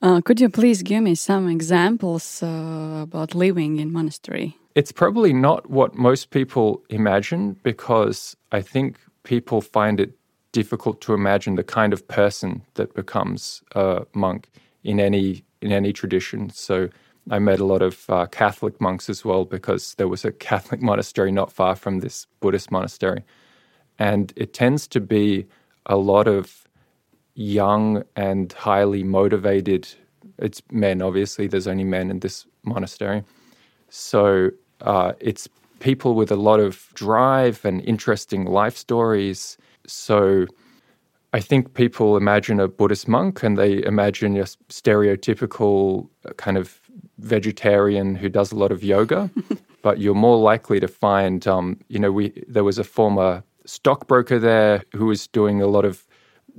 Uh, 0.00 0.20
could 0.20 0.40
you 0.40 0.48
please 0.48 0.82
give 0.82 1.02
me 1.02 1.14
some 1.14 1.48
examples 1.48 2.42
uh, 2.42 3.00
about 3.02 3.34
living 3.34 3.78
in 3.78 3.92
monastery? 3.92 4.56
It's 4.74 4.92
probably 4.92 5.32
not 5.32 5.68
what 5.68 5.94
most 5.94 6.30
people 6.30 6.82
imagine 6.88 7.56
because 7.62 8.36
I 8.52 8.62
think 8.62 8.98
people 9.24 9.60
find 9.60 10.00
it 10.00 10.12
difficult 10.52 11.00
to 11.00 11.14
imagine 11.14 11.56
the 11.56 11.64
kind 11.64 11.92
of 11.92 12.06
person 12.06 12.62
that 12.74 12.94
becomes 12.94 13.62
a 13.74 14.06
monk 14.14 14.48
in 14.84 15.00
any 15.00 15.44
in 15.60 15.72
any 15.72 15.92
tradition. 15.92 16.50
So 16.50 16.88
I 17.30 17.38
met 17.38 17.60
a 17.60 17.64
lot 17.64 17.82
of 17.82 18.08
uh, 18.08 18.26
Catholic 18.26 18.80
monks 18.80 19.08
as 19.08 19.24
well 19.24 19.44
because 19.44 19.94
there 19.94 20.08
was 20.08 20.24
a 20.24 20.32
Catholic 20.32 20.82
monastery 20.90 21.32
not 21.32 21.52
far 21.52 21.76
from 21.76 22.00
this 22.00 22.26
Buddhist 22.40 22.70
monastery, 22.70 23.24
and 23.98 24.32
it 24.36 24.52
tends 24.52 24.86
to 24.88 25.00
be 25.00 25.46
a 25.86 25.96
lot 25.96 26.26
of 26.28 26.66
young 27.34 28.02
and 28.16 28.52
highly 28.52 29.02
motivated. 29.02 29.88
It's 30.38 30.62
men, 30.70 31.02
obviously. 31.02 31.46
There's 31.46 31.68
only 31.68 31.84
men 31.84 32.10
in 32.10 32.20
this 32.20 32.46
monastery, 32.64 33.22
so 33.88 34.50
uh, 34.80 35.12
it's 35.20 35.48
people 35.80 36.14
with 36.14 36.30
a 36.30 36.36
lot 36.36 36.60
of 36.60 36.88
drive 36.94 37.64
and 37.64 37.82
interesting 37.82 38.44
life 38.44 38.76
stories. 38.76 39.58
So 39.86 40.46
I 41.32 41.40
think 41.40 41.74
people 41.74 42.16
imagine 42.16 42.60
a 42.60 42.68
Buddhist 42.68 43.08
monk 43.08 43.42
and 43.42 43.58
they 43.58 43.82
imagine 43.84 44.36
a 44.36 44.44
stereotypical 44.68 46.08
uh, 46.24 46.32
kind 46.34 46.56
of 46.56 46.80
vegetarian 47.22 48.14
who 48.14 48.28
does 48.28 48.52
a 48.52 48.56
lot 48.56 48.72
of 48.72 48.82
yoga. 48.84 49.30
but 49.82 49.98
you're 49.98 50.14
more 50.14 50.38
likely 50.38 50.80
to 50.80 50.88
find, 50.88 51.46
um, 51.46 51.78
you 51.88 51.98
know, 51.98 52.12
we 52.12 52.32
there 52.48 52.64
was 52.64 52.78
a 52.78 52.84
former 52.84 53.42
stockbroker 53.66 54.38
there 54.38 54.84
who 54.94 55.06
was 55.06 55.26
doing 55.26 55.60
a 55.60 55.66
lot 55.66 55.84
of 55.84 56.06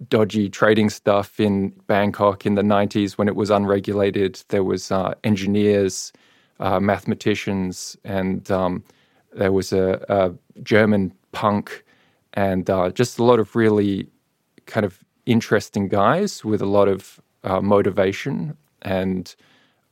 dodgy 0.09 0.49
trading 0.49 0.89
stuff 0.89 1.39
in 1.39 1.69
Bangkok 1.87 2.45
in 2.45 2.55
the 2.55 2.61
90s 2.61 3.13
when 3.13 3.27
it 3.27 3.35
was 3.35 3.49
unregulated. 3.49 4.43
There 4.49 4.63
was 4.63 4.91
uh, 4.91 5.13
engineers, 5.23 6.11
uh, 6.59 6.79
mathematicians, 6.79 7.97
and 8.03 8.49
um, 8.51 8.83
there 9.33 9.51
was 9.51 9.71
a, 9.73 10.03
a, 10.09 10.33
German 10.61 11.13
punk, 11.31 11.83
and 12.33 12.69
uh, 12.69 12.91
just 12.91 13.17
a 13.17 13.23
lot 13.23 13.39
of 13.39 13.55
really 13.55 14.07
kind 14.65 14.85
of 14.85 14.99
interesting 15.25 15.87
guys 15.87 16.45
with 16.45 16.61
a 16.61 16.65
lot 16.65 16.87
of 16.87 17.19
uh, 17.43 17.59
motivation 17.59 18.55
and 18.83 19.35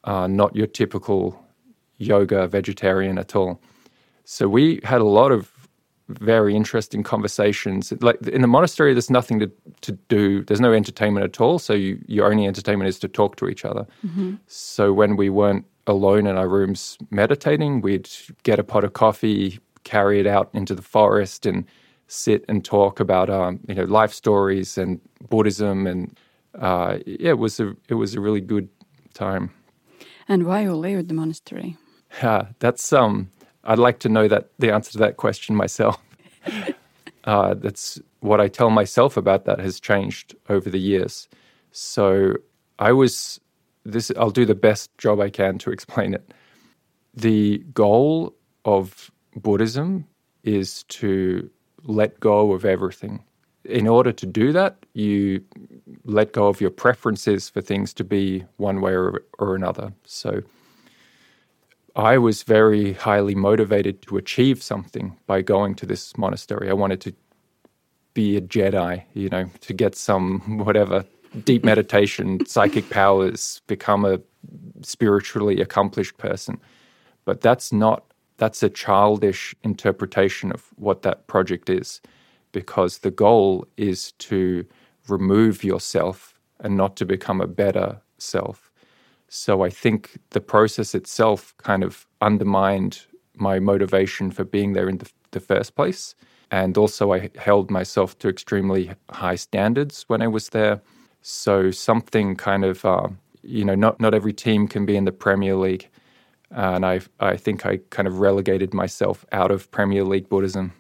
uh, 0.04 0.28
not 0.28 0.56
your 0.56 0.68
typical 0.68 1.44
yoga 1.98 2.48
vegetarian 2.48 3.18
at 3.18 3.36
all. 3.36 3.62
So 4.26 4.48
we 4.48 4.80
had 4.84 5.02
a 5.02 5.06
lot 5.06 5.32
of 5.32 5.52
very 6.08 6.56
interesting 6.56 7.04
conversations. 7.04 7.94
Like 8.02 8.22
in 8.28 8.42
the 8.42 8.48
monastery, 8.48 8.94
there's 8.94 9.10
nothing 9.10 9.40
to, 9.40 9.52
to 9.82 9.92
do. 10.10 10.44
There's 10.44 10.62
no 10.62 10.74
entertainment 10.74 11.24
at 11.24 11.40
all. 11.40 11.60
So 11.60 11.74
you, 11.74 12.04
your 12.08 12.30
only 12.30 12.48
entertainment 12.48 12.88
is 12.88 13.00
to 13.00 13.08
talk 13.08 13.36
to 13.38 13.48
each 13.48 13.66
other. 13.66 13.86
Mm-hmm. 14.06 14.36
So 14.48 14.94
when 14.94 15.16
we 15.16 15.30
weren't 15.30 15.66
alone 15.88 16.28
in 16.28 16.38
our 16.38 16.48
rooms 16.48 16.98
meditating, 17.10 17.82
we'd 17.82 18.10
get 18.44 18.60
a 18.60 18.64
pot 18.64 18.84
of 18.84 18.94
coffee, 18.94 19.60
carry 19.84 20.20
it 20.20 20.28
out 20.28 20.50
into 20.54 20.76
the 20.76 20.82
forest, 20.82 21.46
and 21.46 21.66
sit 22.08 22.44
and 22.50 22.64
talk 22.66 23.00
about 23.00 23.30
um, 23.30 23.60
you 23.68 23.76
know 23.76 23.86
life 23.86 24.14
stories 24.14 24.78
and 24.78 25.00
Buddhism. 25.30 25.88
And 25.88 26.18
uh, 26.60 26.98
yeah, 27.06 27.32
it 27.32 27.38
was 27.38 27.60
a 27.60 27.76
it 27.88 27.96
was 27.96 28.16
a 28.16 28.22
really 28.22 28.42
good 28.42 28.70
time. 29.14 29.52
And 30.32 30.46
why 30.46 30.62
you 30.62 30.74
leave 30.76 31.10
the 31.10 31.14
monastery? 31.14 31.76
Yeah, 32.24 32.48
that's 32.60 32.94
um 32.94 33.30
I'd 33.66 33.80
like 33.80 34.00
to 34.00 34.08
know 34.08 34.30
that 34.30 34.48
the 34.60 34.74
answer 34.74 34.94
to 34.94 34.98
that 35.00 35.18
question 35.18 35.58
myself. 35.58 36.02
uh, 37.26 37.54
that's 37.56 38.00
what 38.22 38.40
I 38.40 38.48
tell 38.48 38.70
myself 38.70 39.18
about 39.18 39.44
that 39.44 39.60
has 39.60 39.78
changed 39.82 40.34
over 40.48 40.70
the 40.70 40.80
years. 40.80 41.28
So 41.74 42.36
I 42.80 42.94
was 42.94 43.42
this. 43.84 44.10
I'll 44.18 44.32
do 44.32 44.46
the 44.46 44.56
best 44.56 44.98
job 44.98 45.20
I 45.20 45.30
can 45.30 45.58
to 45.58 45.72
explain 45.72 46.14
it. 46.14 46.34
The 47.14 47.58
goal 47.74 48.34
of 48.64 49.12
Buddhism 49.36 50.08
is 50.46 50.84
to 50.84 51.50
let 51.84 52.22
go 52.22 52.54
of 52.54 52.64
everything. 52.64 53.22
In 53.66 53.88
order 53.88 54.12
to 54.12 54.26
do 54.26 54.52
that, 54.54 54.86
you 54.94 55.44
let 56.04 56.34
go 56.34 56.48
of 56.48 56.62
your 56.62 56.72
preferences 56.72 57.50
for 57.50 57.62
things 57.62 57.94
to 57.94 58.04
be 58.04 58.44
one 58.58 58.82
way 58.82 58.94
or, 58.94 59.24
or 59.40 59.56
another. 59.56 59.94
So 60.06 60.42
I 61.96 62.18
was 62.18 62.44
very 62.44 62.94
highly 62.94 63.36
motivated 63.36 64.02
to 64.04 64.18
achieve 64.18 64.64
something 64.64 65.18
by 65.28 65.42
going 65.42 65.76
to 65.76 65.86
this 65.86 66.18
monastery. 66.18 66.70
I 66.70 66.74
wanted 66.74 67.02
to 67.02 67.14
be 68.14 68.38
a 68.38 68.42
Jedi, 68.42 69.04
you 69.14 69.30
know, 69.30 69.50
to 69.62 69.74
get 69.74 69.96
some 69.96 70.60
whatever 70.60 71.06
deep 71.44 71.64
meditation, 71.64 72.46
psychic 72.48 72.90
powers, 72.90 73.62
become 73.68 74.06
a 74.06 74.20
spiritually 74.82 75.62
accomplished 75.62 76.18
person. 76.18 76.60
But 77.26 77.42
that's 77.42 77.72
not, 77.72 78.06
that's 78.38 78.64
a 78.64 78.70
childish 78.70 79.56
interpretation 79.64 80.52
of 80.52 80.68
what 80.76 81.04
that 81.04 81.28
project 81.28 81.70
is, 81.70 82.02
because 82.52 83.00
the 83.00 83.12
goal 83.12 83.68
is 83.78 84.12
to 84.14 84.66
remove 85.08 85.64
yourself 85.64 86.40
and 86.60 86.78
not 86.78 86.96
to 86.98 87.06
become 87.06 87.42
a 87.42 87.48
better 87.48 88.02
self. 88.18 88.72
So 89.28 89.64
I 89.64 89.70
think 89.70 90.20
the 90.32 90.42
process 90.42 90.94
itself 90.94 91.56
kind 91.58 91.84
of 91.84 92.06
undermined 92.22 93.06
my 93.36 93.60
motivation 93.60 94.30
for 94.30 94.44
being 94.44 94.74
there 94.74 94.90
in 94.90 94.98
the, 94.98 95.10
the 95.32 95.40
first 95.40 95.76
place. 95.76 96.16
And 96.52 96.78
also, 96.78 97.14
I 97.14 97.30
held 97.38 97.72
myself 97.72 98.20
to 98.20 98.28
extremely 98.28 98.92
high 99.10 99.36
standards 99.36 100.04
when 100.08 100.22
I 100.22 100.28
was 100.28 100.50
there. 100.50 100.82
So 101.22 101.72
something 101.72 102.36
kind 102.36 102.66
of, 102.66 102.84
uh, 102.84 103.08
you 103.42 103.64
know, 103.64 103.76
not 103.76 104.02
not 104.02 104.14
every 104.14 104.34
team 104.34 104.68
can 104.68 104.86
be 104.86 104.98
in 104.98 105.06
the 105.06 105.14
Premier 105.14 105.56
League, 105.56 105.88
and 106.50 106.86
I 106.86 107.00
I 107.22 107.38
think 107.38 107.66
I 107.66 107.78
kind 107.90 108.08
of 108.08 108.20
relegated 108.20 108.74
myself 108.74 109.26
out 109.32 109.50
of 109.50 109.72
Premier 109.72 110.04
League 110.04 110.28
Buddhism. 110.28 110.74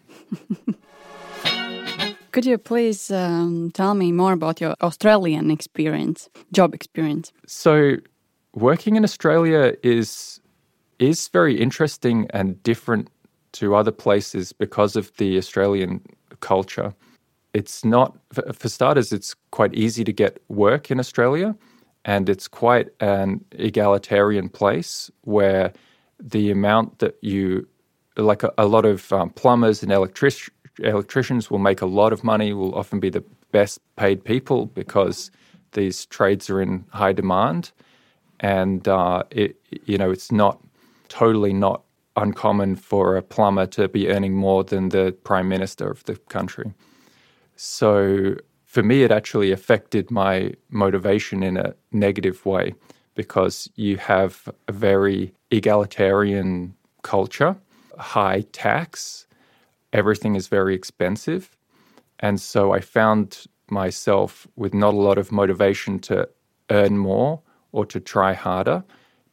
Could 2.31 2.45
you 2.45 2.57
please 2.57 3.11
um, 3.11 3.71
tell 3.71 3.93
me 3.93 4.11
more 4.11 4.31
about 4.31 4.61
your 4.61 4.75
Australian 4.81 5.51
experience, 5.51 6.29
job 6.53 6.73
experience? 6.73 7.33
So 7.45 7.97
working 8.53 8.95
in 8.95 9.03
Australia 9.03 9.73
is 9.83 10.39
is 10.99 11.27
very 11.29 11.59
interesting 11.59 12.27
and 12.29 12.61
different 12.63 13.09
to 13.53 13.75
other 13.75 13.91
places 13.91 14.53
because 14.53 14.95
of 14.95 15.11
the 15.17 15.37
Australian 15.37 16.01
culture. 16.39 16.93
It's 17.53 17.83
not 17.83 18.17
for 18.53 18.69
starters 18.69 19.11
it's 19.11 19.35
quite 19.51 19.73
easy 19.73 20.03
to 20.03 20.13
get 20.13 20.41
work 20.47 20.89
in 20.91 20.99
Australia 20.99 21.55
and 22.05 22.29
it's 22.29 22.47
quite 22.47 22.89
an 22.99 23.43
egalitarian 23.51 24.47
place 24.47 25.11
where 25.21 25.73
the 26.19 26.51
amount 26.51 26.99
that 26.99 27.15
you 27.21 27.67
like 28.17 28.43
a, 28.43 28.51
a 28.57 28.65
lot 28.65 28.85
of 28.85 29.11
um, 29.11 29.29
plumbers 29.31 29.83
and 29.83 29.91
electric, 29.91 30.33
electricians 30.83 31.49
will 31.49 31.59
make 31.59 31.81
a 31.81 31.85
lot 31.85 32.13
of 32.13 32.23
money 32.23 32.53
will 32.53 32.75
often 32.75 32.99
be 32.99 33.09
the 33.09 33.23
best 33.51 33.79
paid 33.95 34.23
people 34.23 34.65
because 34.65 35.31
these 35.73 36.05
trades 36.05 36.49
are 36.49 36.61
in 36.61 36.85
high 36.89 37.13
demand 37.13 37.71
and 38.39 38.87
uh, 38.87 39.23
it, 39.31 39.55
you 39.85 39.97
know 39.97 40.11
it's 40.11 40.31
not 40.31 40.59
totally 41.09 41.53
not 41.53 41.83
uncommon 42.15 42.75
for 42.75 43.15
a 43.15 43.21
plumber 43.21 43.65
to 43.65 43.87
be 43.87 44.09
earning 44.09 44.33
more 44.33 44.63
than 44.63 44.89
the 44.89 45.15
prime 45.23 45.47
minister 45.47 45.89
of 45.89 46.03
the 46.05 46.15
country. 46.29 46.73
So 47.55 48.35
for 48.65 48.83
me, 48.83 49.03
it 49.03 49.11
actually 49.11 49.51
affected 49.51 50.11
my 50.11 50.53
motivation 50.69 51.43
in 51.43 51.57
a 51.57 51.73
negative 51.91 52.45
way 52.45 52.73
because 53.15 53.69
you 53.75 53.97
have 53.97 54.49
a 54.67 54.71
very 54.71 55.33
egalitarian 55.51 56.73
culture, 57.01 57.55
high 57.97 58.41
tax, 58.51 59.27
everything 59.93 60.35
is 60.35 60.47
very 60.47 60.75
expensive. 60.75 61.55
And 62.19 62.39
so 62.39 62.71
I 62.71 62.79
found 62.79 63.45
myself 63.69 64.47
with 64.55 64.73
not 64.73 64.93
a 64.93 64.97
lot 64.97 65.17
of 65.17 65.31
motivation 65.31 65.99
to 65.99 66.27
earn 66.69 66.97
more 66.97 67.41
or 67.71 67.85
to 67.85 67.99
try 67.99 68.33
harder 68.33 68.83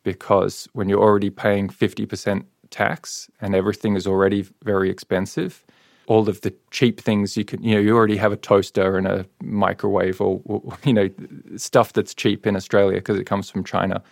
because 0.03 0.69
when 0.73 0.89
you're 0.89 1.03
already 1.03 1.31
paying 1.31 1.69
50% 1.69 2.45
tax 2.71 3.31
and 3.41 3.55
everything 3.55 3.97
is 3.97 4.07
already 4.07 4.47
very 4.63 4.91
expensive, 4.91 5.65
all 6.07 6.29
of 6.29 6.41
the 6.41 6.55
cheap 6.71 7.01
things 7.01 7.37
you 7.37 7.45
can, 7.45 7.63
you 7.63 7.75
know, 7.75 7.81
you 7.81 7.95
already 7.95 8.17
have 8.17 8.33
a 8.33 8.37
toaster 8.37 8.97
and 8.97 9.07
a 9.07 9.27
microwave 9.43 10.21
or, 10.21 10.41
or 10.45 10.63
you 10.85 10.93
know, 10.93 11.11
stuff 11.57 11.93
that's 11.93 12.15
cheap 12.15 12.47
in 12.47 12.57
Australia 12.57 12.99
because 12.99 13.19
it 13.19 13.25
comes 13.25 13.51
from 13.51 13.65
China. 13.65 14.03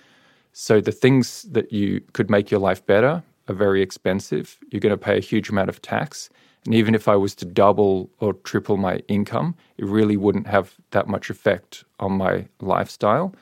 So 0.53 0.81
the 0.81 0.93
things 0.93 1.43
that 1.45 1.73
you 1.73 2.01
could 2.13 2.31
make 2.31 2.51
your 2.51 2.61
life 2.61 2.85
better 2.85 3.23
are 3.49 3.55
very 3.55 3.83
expensive. 3.83 4.59
You're 4.71 4.81
going 4.81 4.91
to 4.91 5.05
pay 5.05 5.17
a 5.17 5.21
huge 5.21 5.49
amount 5.49 5.69
of 5.69 5.81
tax. 5.83 6.29
And 6.65 6.75
even 6.75 6.95
if 6.95 7.07
I 7.09 7.17
was 7.17 7.35
to 7.37 7.45
double 7.45 8.11
or 8.19 8.35
triple 8.35 8.77
my 8.77 8.97
income, 9.09 9.55
it 9.79 9.85
really 9.85 10.17
wouldn't 10.17 10.49
have 10.49 10.75
that 10.91 11.07
much 11.07 11.31
effect 11.31 11.85
on 12.01 12.13
my 12.13 12.47
lifestyle. 12.61 13.35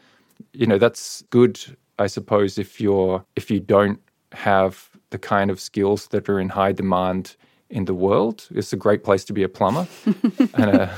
You 0.53 0.67
know, 0.67 0.79
that's 0.79 1.23
good, 1.31 1.59
I 1.99 2.07
suppose, 2.07 2.59
if 2.59 2.81
you're 2.81 3.25
if 3.35 3.51
you 3.51 3.61
don't 3.61 4.01
have 4.33 4.91
the 5.11 5.19
kind 5.19 5.51
of 5.51 5.61
skills 5.61 6.09
that 6.09 6.29
are 6.29 6.41
in 6.41 6.49
high 6.49 6.73
demand 6.73 7.37
in 7.71 7.85
the 7.85 7.95
world. 7.95 8.47
It's 8.51 8.73
a 8.73 8.77
great 8.77 9.05
place 9.05 9.25
to 9.27 9.33
be 9.33 9.43
a 9.43 9.49
plumber. 9.49 9.87
and 10.55 10.71
a, 10.71 10.83
uh, 10.83 10.95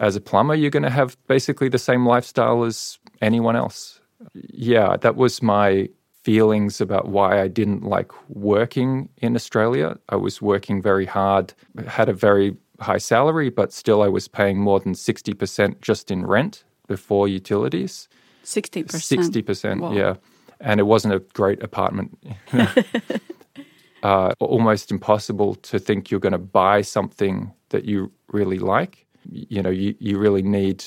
as 0.00 0.16
a 0.16 0.20
plumber, 0.20 0.54
you're 0.54 0.70
going 0.70 0.82
to 0.82 0.90
have 0.90 1.16
basically 1.28 1.68
the 1.68 1.78
same 1.78 2.04
lifestyle 2.04 2.64
as 2.64 2.98
anyone 3.22 3.56
else. 3.56 4.00
Yeah, 4.34 4.96
that 4.96 5.16
was 5.16 5.40
my 5.40 5.88
feelings 6.24 6.80
about 6.80 7.08
why 7.08 7.40
I 7.40 7.48
didn't 7.48 7.82
like 7.84 8.10
working 8.30 9.10
in 9.18 9.36
Australia. 9.36 9.98
I 10.08 10.16
was 10.16 10.40
working 10.40 10.80
very 10.80 11.04
hard, 11.04 11.52
had 11.86 12.08
a 12.08 12.14
very 12.14 12.56
high 12.80 12.98
salary, 12.98 13.50
but 13.50 13.72
still 13.72 14.00
I 14.02 14.08
was 14.08 14.26
paying 14.26 14.58
more 14.58 14.80
than 14.80 14.94
60% 14.94 15.82
just 15.82 16.10
in 16.10 16.26
rent 16.26 16.64
before 16.88 17.28
utilities. 17.28 18.08
60%? 18.42 18.86
60%, 18.86 19.94
yeah. 19.94 20.14
And 20.60 20.80
it 20.80 20.84
wasn't 20.84 21.12
a 21.12 21.18
great 21.34 21.62
apartment. 21.62 22.18
uh, 24.02 24.32
almost 24.40 24.90
impossible 24.90 25.56
to 25.56 25.78
think 25.78 26.10
you're 26.10 26.20
going 26.20 26.32
to 26.32 26.38
buy 26.38 26.80
something 26.80 27.52
that 27.68 27.84
you 27.84 28.10
really 28.28 28.58
like. 28.58 29.06
You 29.30 29.62
know, 29.62 29.70
you, 29.70 29.94
you 29.98 30.18
really 30.18 30.42
need 30.42 30.84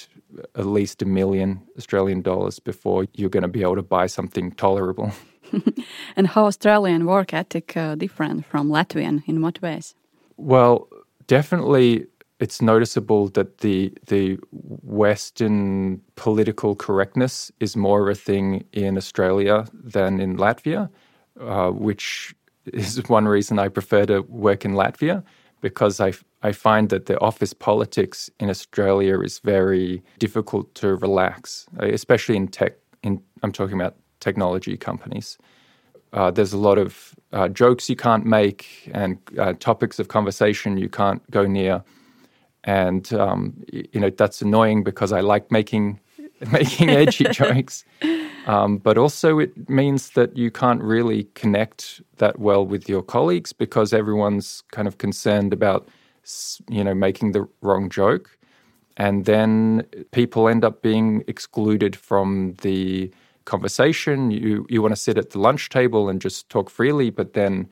at 0.56 0.66
least 0.66 1.02
a 1.02 1.06
million 1.06 1.62
Australian 1.78 2.22
dollars 2.22 2.60
before 2.60 3.06
you're 3.14 3.30
going 3.30 3.44
to 3.44 3.48
be 3.50 3.62
able 3.62 3.76
to 3.76 3.82
buy 3.82 4.08
something 4.08 4.52
tolerable. 4.52 5.12
and 6.16 6.28
how 6.28 6.46
Australian 6.46 7.06
work 7.06 7.34
ethic 7.34 7.76
uh, 7.78 7.96
different 7.96 8.46
from 8.46 8.70
Latvian 8.70 9.24
in 9.28 9.42
what 9.42 9.62
ways? 9.62 9.96
Well, 10.38 10.88
definitely 11.28 12.08
it's 12.40 12.62
noticeable 12.62 13.30
that 13.30 13.60
the 13.60 13.94
the 14.08 14.38
Western 14.52 16.02
political 16.16 16.76
correctness 16.76 17.52
is 17.60 17.76
more 17.76 18.04
of 18.04 18.10
a 18.10 18.20
thing 18.20 18.64
in 18.72 18.98
Australia 18.98 19.66
than 19.74 20.20
in 20.20 20.38
Latvia, 20.38 20.90
uh, 21.40 21.72
which 21.72 22.36
is 22.74 23.02
one 23.10 23.28
reason 23.28 23.60
I 23.60 23.70
prefer 23.70 24.06
to 24.06 24.22
work 24.22 24.66
in 24.66 24.74
Latvia 24.74 25.24
because 25.62 26.00
I, 26.00 26.14
I 26.44 26.52
find 26.52 26.90
that 26.90 27.06
the 27.06 27.20
office 27.20 27.54
politics 27.54 28.30
in 28.40 28.50
Australia 28.50 29.20
is 29.22 29.40
very 29.40 30.04
difficult 30.20 30.74
to 30.76 30.96
relax, 30.96 31.66
especially 31.80 32.36
in 32.36 32.48
tech. 32.48 32.74
In 33.04 33.22
I'm 33.44 33.52
talking 33.52 33.80
about 33.80 33.96
technology 34.20 34.78
companies. 34.78 35.38
Uh, 36.14 36.32
there's 36.32 36.54
a 36.54 36.58
lot 36.58 36.78
of 36.78 37.16
uh, 37.34 37.48
jokes 37.50 37.90
you 37.90 37.96
can't 37.96 38.26
make 38.26 38.90
and 38.94 39.18
uh, 39.38 39.54
topics 39.54 40.00
of 40.00 40.08
conversation 40.08 40.78
you 40.78 40.90
can't 40.90 41.30
go 41.32 41.46
near, 41.46 41.84
and 42.64 43.14
um, 43.14 43.54
you 43.72 44.00
know 44.00 44.10
that's 44.10 44.42
annoying 44.42 44.84
because 44.84 45.12
I 45.12 45.22
like 45.22 45.52
making 45.52 46.00
making 46.52 46.90
edgy 46.90 47.26
jokes. 47.32 47.84
Um, 48.48 48.78
but 48.78 48.98
also, 48.98 49.40
it 49.40 49.70
means 49.70 50.12
that 50.12 50.38
you 50.38 50.50
can't 50.50 50.82
really 50.82 51.26
connect 51.36 52.02
that 52.16 52.40
well 52.40 52.66
with 52.66 52.88
your 52.88 53.04
colleagues 53.04 53.52
because 53.52 53.94
everyone's 53.94 54.64
kind 54.72 54.88
of 54.88 54.98
concerned 54.98 55.52
about, 55.52 55.90
you 56.70 56.82
know, 56.82 56.96
making 56.96 57.34
the 57.34 57.46
wrong 57.62 57.90
joke. 57.90 58.38
And 58.96 59.26
then 59.26 59.86
people 60.12 60.48
end 60.48 60.64
up 60.64 60.82
being 60.82 61.26
excluded 61.28 61.96
from 61.96 62.56
the 62.62 63.12
conversation. 63.44 64.32
You 64.32 64.66
you 64.70 64.82
want 64.82 64.94
to 64.94 65.02
sit 65.02 65.18
at 65.18 65.32
the 65.32 65.40
lunch 65.40 65.68
table 65.68 66.08
and 66.08 66.22
just 66.22 66.50
talk 66.50 66.70
freely, 66.70 67.10
but 67.10 67.34
then, 67.34 67.68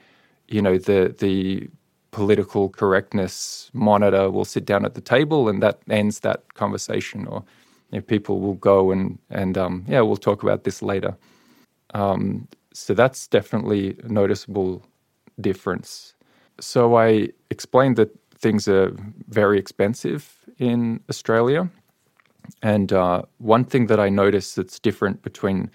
you 0.50 0.62
know, 0.62 0.77
the 0.77 1.15
the 1.17 1.70
political 2.12 2.70
correctness 2.70 3.70
monitor 3.74 4.29
will 4.29 4.46
sit 4.46 4.65
down 4.65 4.86
at 4.86 4.94
the 4.94 5.01
table 5.01 5.50
and 5.50 5.63
that 5.63 5.79
ends 5.89 6.20
that 6.20 6.53
conversation 6.53 7.27
or 7.27 7.44
you 7.92 8.00
know, 8.00 8.01
people 8.01 8.39
will 8.39 8.56
go 8.56 8.92
and 8.92 9.18
and 9.30 9.58
um, 9.58 9.86
yeah, 9.88 10.01
we'll 10.01 10.18
talk 10.18 10.44
about 10.44 10.63
this 10.63 10.82
later. 10.82 11.15
Um, 11.94 12.48
so 12.74 12.94
that's 12.94 13.27
definitely 13.27 13.98
a 14.04 14.10
noticeable 14.10 14.84
difference. 15.39 16.13
So 16.60 16.96
I 16.98 17.30
explained 17.50 17.96
that 17.98 18.10
things 18.38 18.68
are 18.68 18.92
very 19.30 19.58
expensive 19.60 20.36
in 20.60 21.00
Australia, 21.10 21.70
and 22.62 22.92
uh, 22.92 23.24
one 23.38 23.65
thing 23.65 23.88
that 23.88 24.00
I 24.00 24.10
noticed 24.10 24.56
that's 24.56 24.80
different 24.80 25.21
between 25.21 25.69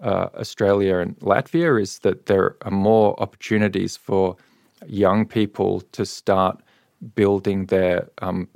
uh, 0.00 0.28
Australia 0.34 0.98
and 0.98 1.18
Latvia 1.20 1.80
is 1.80 2.00
that 2.00 2.26
there 2.26 2.56
are 2.62 2.70
more 2.70 3.20
opportunities 3.22 3.96
for 3.96 4.36
young 4.86 5.26
people 5.26 5.80
to 5.92 6.04
start 6.04 6.60
building 7.14 7.66
their 7.66 8.08
um, 8.20 8.48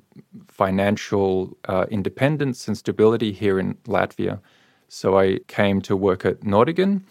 financial 0.49 1.57
uh, 1.69 1.87
independence 1.91 2.69
and 2.69 2.77
stability 2.77 3.33
here 3.33 3.59
in 3.59 3.75
Latvia. 3.87 4.41
So 4.89 5.19
I 5.19 5.41
came 5.49 5.81
to 5.83 5.97
work 5.97 6.25
at 6.25 6.41
Nordigen, 6.41 7.03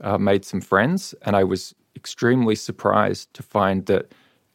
uh, 0.00 0.18
made 0.18 0.44
some 0.44 0.60
friends, 0.60 1.14
and 1.22 1.36
I 1.36 1.44
was 1.44 1.74
extremely 1.96 2.54
surprised 2.54 3.32
to 3.34 3.42
find 3.42 3.86
that 3.86 4.12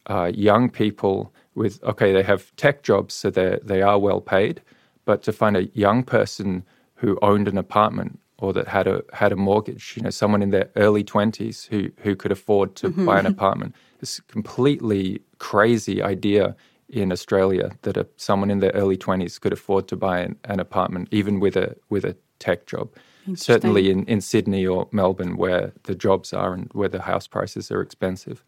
uh, 0.07 0.31
young 0.33 0.69
people 0.69 1.33
with 1.55 1.83
okay, 1.83 2.13
they 2.13 2.23
have 2.23 2.55
tech 2.55 2.83
jobs, 2.83 3.13
so 3.13 3.29
they 3.29 3.59
they 3.63 3.81
are 3.81 3.99
well 3.99 4.21
paid, 4.21 4.61
but 5.05 5.21
to 5.23 5.31
find 5.31 5.57
a 5.57 5.65
young 5.73 6.03
person 6.03 6.63
who 6.95 7.17
owned 7.21 7.47
an 7.47 7.57
apartment 7.57 8.19
or 8.37 8.53
that 8.53 8.67
had 8.67 8.87
a 8.87 9.03
had 9.13 9.31
a 9.31 9.35
mortgage, 9.35 9.93
you 9.95 10.01
know, 10.01 10.09
someone 10.09 10.41
in 10.41 10.51
their 10.51 10.69
early 10.75 11.03
twenties 11.03 11.65
who 11.65 11.89
who 12.03 12.15
could 12.15 12.31
afford 12.31 12.75
to 12.75 12.89
mm-hmm. 12.89 13.05
buy 13.05 13.19
an 13.19 13.25
apartment, 13.25 13.75
this 13.99 14.19
completely 14.21 15.21
crazy 15.37 16.01
idea 16.01 16.55
in 16.89 17.11
Australia 17.11 17.71
that 17.83 17.97
a, 17.97 18.07
someone 18.17 18.49
in 18.49 18.59
their 18.59 18.71
early 18.71 18.97
20s 18.97 19.39
could 19.39 19.53
afford 19.53 19.87
to 19.87 19.95
buy 19.95 20.19
an, 20.19 20.35
an 20.45 20.59
apartment, 20.59 21.07
even 21.11 21.39
with 21.39 21.55
a 21.55 21.75
with 21.89 22.05
a 22.05 22.15
tech 22.39 22.65
job. 22.65 22.89
Certainly 23.35 23.91
in, 23.91 24.05
in 24.05 24.21
Sydney 24.21 24.65
or 24.65 24.87
Melbourne, 24.91 25.37
where 25.37 25.71
the 25.83 25.93
jobs 25.93 26.33
are 26.33 26.53
and 26.53 26.67
where 26.73 26.89
the 26.89 27.01
house 27.01 27.27
prices 27.27 27.69
are 27.69 27.81
expensive. 27.81 28.43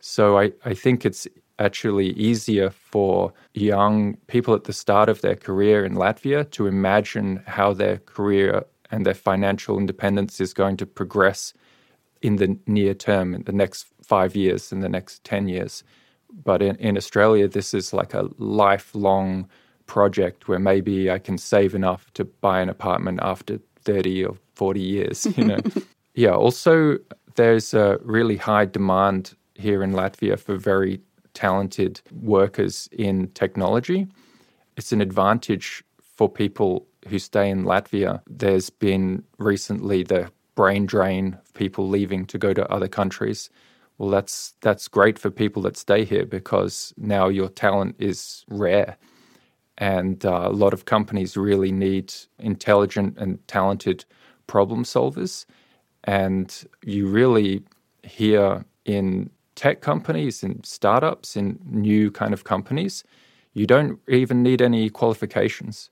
So 0.00 0.38
I, 0.38 0.52
I 0.64 0.74
think 0.74 1.06
it's 1.06 1.26
actually 1.58 2.10
easier 2.10 2.70
for 2.70 3.32
young 3.54 4.16
people 4.26 4.54
at 4.54 4.64
the 4.64 4.72
start 4.72 5.08
of 5.08 5.20
their 5.20 5.36
career 5.36 5.84
in 5.84 5.94
Latvia 5.94 6.50
to 6.50 6.66
imagine 6.66 7.42
how 7.46 7.72
their 7.72 7.98
career 7.98 8.64
and 8.90 9.06
their 9.06 9.14
financial 9.14 9.78
independence 9.78 10.40
is 10.40 10.52
going 10.52 10.76
to 10.78 10.86
progress 10.86 11.54
in 12.22 12.36
the 12.36 12.58
near 12.66 12.94
term, 12.94 13.34
in 13.34 13.42
the 13.44 13.52
next 13.52 13.86
five 14.02 14.34
years, 14.34 14.72
in 14.72 14.80
the 14.80 14.88
next 14.88 15.22
10 15.24 15.48
years. 15.48 15.84
But 16.44 16.62
in, 16.62 16.76
in 16.76 16.96
Australia, 16.96 17.48
this 17.48 17.74
is 17.74 17.92
like 17.92 18.14
a 18.14 18.28
lifelong 18.38 19.48
project 19.86 20.48
where 20.48 20.58
maybe 20.58 21.10
I 21.10 21.18
can 21.18 21.36
save 21.36 21.74
enough 21.74 22.12
to 22.14 22.24
buy 22.24 22.60
an 22.60 22.68
apartment 22.68 23.20
after 23.22 23.58
30 23.82 24.24
or 24.24 24.36
40 24.54 24.80
years, 24.80 25.26
you 25.36 25.44
know. 25.44 25.58
yeah, 26.14 26.34
also 26.34 26.98
there's 27.34 27.74
a 27.74 27.98
really 28.02 28.36
high 28.36 28.66
demand 28.66 29.34
here 29.54 29.82
in 29.82 29.92
Latvia 29.92 30.38
for 30.38 30.56
very 30.56 31.00
talented 31.34 32.00
workers 32.22 32.88
in 32.92 33.28
technology. 33.28 34.06
It's 34.76 34.92
an 34.92 35.00
advantage 35.00 35.82
for 36.00 36.28
people 36.28 36.86
who 37.08 37.18
stay 37.18 37.50
in 37.50 37.64
Latvia. 37.64 38.20
There's 38.28 38.70
been 38.70 39.24
recently 39.38 40.02
the 40.02 40.30
brain 40.54 40.86
drain 40.86 41.38
of 41.42 41.54
people 41.54 41.88
leaving 41.88 42.26
to 42.26 42.38
go 42.38 42.52
to 42.52 42.70
other 42.70 42.88
countries 42.88 43.50
well, 44.00 44.08
that's 44.08 44.54
that's 44.62 44.88
great 44.88 45.18
for 45.18 45.30
people 45.30 45.60
that 45.60 45.76
stay 45.76 46.06
here 46.06 46.24
because 46.24 46.94
now 46.96 47.28
your 47.28 47.50
talent 47.50 47.96
is 47.98 48.46
rare, 48.48 48.96
and 49.76 50.24
uh, 50.24 50.48
a 50.50 50.56
lot 50.56 50.72
of 50.72 50.86
companies 50.86 51.36
really 51.36 51.70
need 51.70 52.14
intelligent 52.38 53.18
and 53.18 53.46
talented 53.46 54.06
problem 54.46 54.84
solvers, 54.84 55.44
and 56.04 56.64
you 56.82 57.08
really 57.08 57.62
hear 58.02 58.64
in 58.86 59.28
tech 59.54 59.82
companies 59.82 60.42
and 60.42 60.64
startups 60.64 61.36
in 61.36 61.58
new 61.66 62.10
kind 62.10 62.32
of 62.32 62.44
companies, 62.44 63.04
you 63.52 63.66
don't 63.66 63.98
even 64.08 64.42
need 64.42 64.62
any 64.62 64.88
qualifications. 64.88 65.90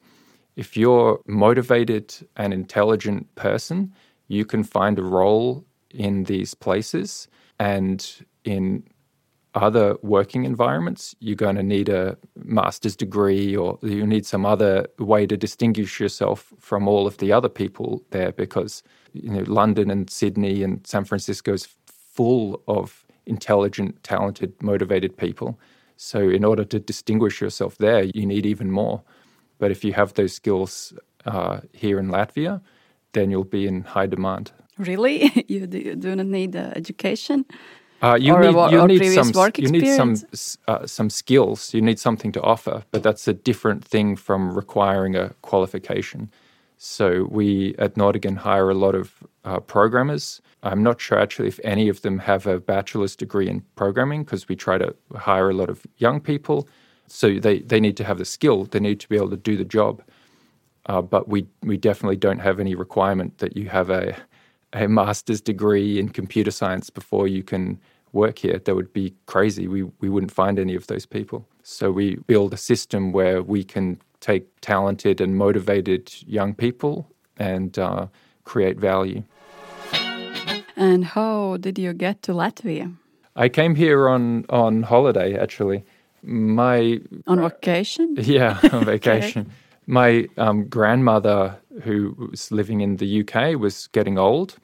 If 0.56 0.78
you're 0.78 1.20
motivated 1.26 2.14
and 2.36 2.54
intelligent 2.54 3.34
person, 3.34 3.92
you 4.28 4.46
can 4.46 4.64
find 4.64 4.98
a 4.98 5.02
role 5.02 5.66
in 5.90 6.24
these 6.24 6.54
places 6.54 7.28
and 7.58 8.26
in 8.44 8.84
other 9.54 9.96
working 10.02 10.44
environments, 10.44 11.14
you're 11.20 11.36
going 11.36 11.56
to 11.56 11.62
need 11.62 11.88
a 11.88 12.16
master's 12.36 12.96
degree 12.96 13.56
or 13.56 13.78
you 13.82 14.06
need 14.06 14.26
some 14.26 14.46
other 14.46 14.86
way 14.98 15.26
to 15.26 15.36
distinguish 15.36 15.98
yourself 15.98 16.52
from 16.60 16.86
all 16.86 17.06
of 17.06 17.16
the 17.18 17.32
other 17.32 17.48
people 17.48 18.02
there 18.10 18.32
because 18.32 18.82
you 19.12 19.30
know 19.30 19.44
London 19.46 19.90
and 19.90 20.08
Sydney 20.10 20.62
and 20.62 20.86
San 20.86 21.04
Francisco 21.04 21.54
is 21.54 21.68
full 21.86 22.62
of 22.68 23.04
intelligent, 23.26 24.02
talented, 24.02 24.52
motivated 24.62 25.16
people. 25.16 25.58
So 25.96 26.28
in 26.28 26.44
order 26.44 26.64
to 26.64 26.78
distinguish 26.78 27.40
yourself 27.40 27.78
there, 27.78 28.04
you 28.14 28.26
need 28.26 28.46
even 28.46 28.70
more. 28.70 29.02
But 29.58 29.70
if 29.70 29.84
you 29.84 29.92
have 29.94 30.14
those 30.14 30.32
skills 30.32 30.92
uh, 31.26 31.60
here 31.72 31.98
in 31.98 32.08
Latvia, 32.08 32.60
then 33.12 33.30
you'll 33.30 33.44
be 33.44 33.66
in 33.66 33.82
high 33.82 34.06
demand. 34.06 34.52
Really? 34.78 35.44
you, 35.48 35.66
do, 35.66 35.78
you 35.78 35.96
do 35.96 36.16
not 36.16 36.26
need 36.26 36.56
uh, 36.56 36.72
education? 36.76 37.46
Uh, 38.02 38.16
you 38.20 38.34
Or 38.34 38.40
need, 38.40 38.54
what- 38.54 38.72
you 38.72 38.80
or 38.80 38.88
need 38.88 38.98
previous 38.98 39.14
some 39.14 39.32
you 39.58 39.68
need 39.70 39.80
some 39.96 40.10
uh, 40.68 40.86
some 40.86 41.10
skills. 41.10 41.74
You 41.74 41.82
need 41.82 41.98
something 41.98 42.32
to 42.32 42.42
offer, 42.42 42.84
but 42.92 43.02
that's 43.02 43.28
a 43.28 43.34
different 43.34 43.84
thing 43.84 44.16
from 44.16 44.54
requiring 44.54 45.16
a 45.16 45.30
qualification. 45.42 46.30
So 46.78 47.26
we 47.30 47.74
at 47.78 47.94
Nordigen 47.96 48.36
hire 48.38 48.70
a 48.70 48.74
lot 48.74 48.94
of 48.94 49.14
uh, 49.44 49.60
programmers. 49.60 50.40
I'm 50.62 50.82
not 50.84 51.00
sure 51.00 51.18
actually 51.18 51.48
if 51.48 51.60
any 51.64 51.88
of 51.88 52.02
them 52.02 52.20
have 52.20 52.46
a 52.46 52.60
bachelor's 52.60 53.16
degree 53.16 53.48
in 53.48 53.62
programming 53.76 54.24
because 54.24 54.48
we 54.48 54.56
try 54.56 54.78
to 54.78 54.94
hire 55.16 55.50
a 55.50 55.54
lot 55.54 55.70
of 55.70 55.86
young 55.98 56.20
people. 56.20 56.68
So 57.08 57.38
they, 57.40 57.60
they 57.60 57.80
need 57.80 57.96
to 57.98 58.04
have 58.04 58.18
the 58.18 58.24
skill. 58.24 58.64
They 58.64 58.80
need 58.80 59.00
to 59.00 59.08
be 59.08 59.16
able 59.16 59.30
to 59.30 59.36
do 59.36 59.56
the 59.56 59.64
job. 59.64 60.02
Uh, 60.86 61.02
but 61.02 61.28
we 61.28 61.46
we 61.62 61.76
definitely 61.76 62.16
don't 62.16 62.40
have 62.40 62.60
any 62.60 62.74
requirement 62.76 63.38
that 63.38 63.56
you 63.56 63.68
have 63.70 63.90
a 63.90 64.16
a 64.72 64.88
master's 64.88 65.40
degree 65.40 65.98
in 65.98 66.08
computer 66.08 66.50
science 66.50 66.90
before 66.90 67.28
you 67.28 67.42
can 67.42 67.78
work 68.12 68.38
here. 68.38 68.58
That 68.58 68.74
would 68.74 68.92
be 68.92 69.14
crazy. 69.26 69.68
We 69.68 69.82
we 70.00 70.08
wouldn't 70.08 70.32
find 70.32 70.58
any 70.58 70.74
of 70.74 70.86
those 70.86 71.06
people. 71.06 71.46
So 71.62 71.90
we 71.90 72.16
build 72.26 72.54
a 72.54 72.56
system 72.56 73.12
where 73.12 73.42
we 73.42 73.64
can 73.64 74.00
take 74.20 74.44
talented 74.60 75.20
and 75.20 75.36
motivated 75.36 76.12
young 76.26 76.54
people 76.54 77.06
and 77.36 77.78
uh, 77.78 78.06
create 78.44 78.78
value. 78.78 79.22
And 80.76 81.04
how 81.04 81.56
did 81.58 81.78
you 81.78 81.92
get 81.92 82.22
to 82.22 82.32
Latvia? 82.32 82.94
I 83.36 83.48
came 83.48 83.74
here 83.74 84.08
on 84.08 84.44
on 84.48 84.82
holiday 84.82 85.38
actually. 85.38 85.84
My 86.22 87.00
On 87.26 87.40
vacation? 87.40 88.16
Yeah, 88.18 88.58
on 88.72 88.84
vacation. 88.94 89.50
My 89.86 90.26
um, 90.36 90.68
grandmother, 90.68 91.56
who 91.82 92.28
was 92.30 92.50
living 92.50 92.80
in 92.80 92.96
the 92.96 93.20
UK, 93.20 93.58
was 93.58 93.88
getting 93.88 94.18
old, 94.18 94.56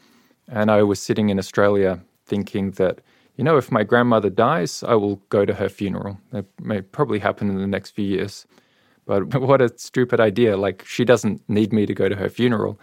and 0.49 0.71
I 0.71 0.83
was 0.83 1.01
sitting 1.01 1.31
in 1.31 1.39
Australia 1.39 2.01
thinking 2.27 2.73
that, 2.73 3.01
you 3.37 3.45
know, 3.45 3.57
if 3.57 3.71
my 3.71 3.85
grandmother 3.85 4.31
dies, 4.31 4.83
I 4.83 4.95
will 4.95 5.17
go 5.29 5.45
to 5.45 5.55
her 5.55 5.69
funeral. 5.69 6.19
That 6.31 6.47
may 6.61 6.81
probably 6.81 7.19
happen 7.19 7.49
in 7.49 7.59
the 7.59 7.67
next 7.67 7.91
few 7.91 8.05
years. 8.05 8.47
But 9.07 9.35
what 9.41 9.61
a 9.61 9.77
stupid 9.77 10.21
idea. 10.21 10.57
Like, 10.57 10.85
she 10.87 11.05
doesn't 11.05 11.43
need 11.49 11.73
me 11.73 11.87
to 11.87 11.95
go 11.95 12.09
to 12.09 12.17
her 12.17 12.29
funeral. 12.29 12.79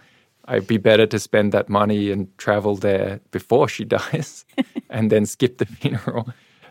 I'd 0.46 0.66
be 0.66 0.78
better 0.78 1.06
to 1.06 1.18
spend 1.18 1.52
that 1.52 1.68
money 1.68 2.10
and 2.10 2.26
travel 2.38 2.76
there 2.76 3.20
before 3.30 3.68
she 3.68 3.84
dies 3.98 4.44
and 4.90 5.10
then 5.10 5.26
skip 5.26 5.58
the 5.58 5.66
funeral. 5.66 6.28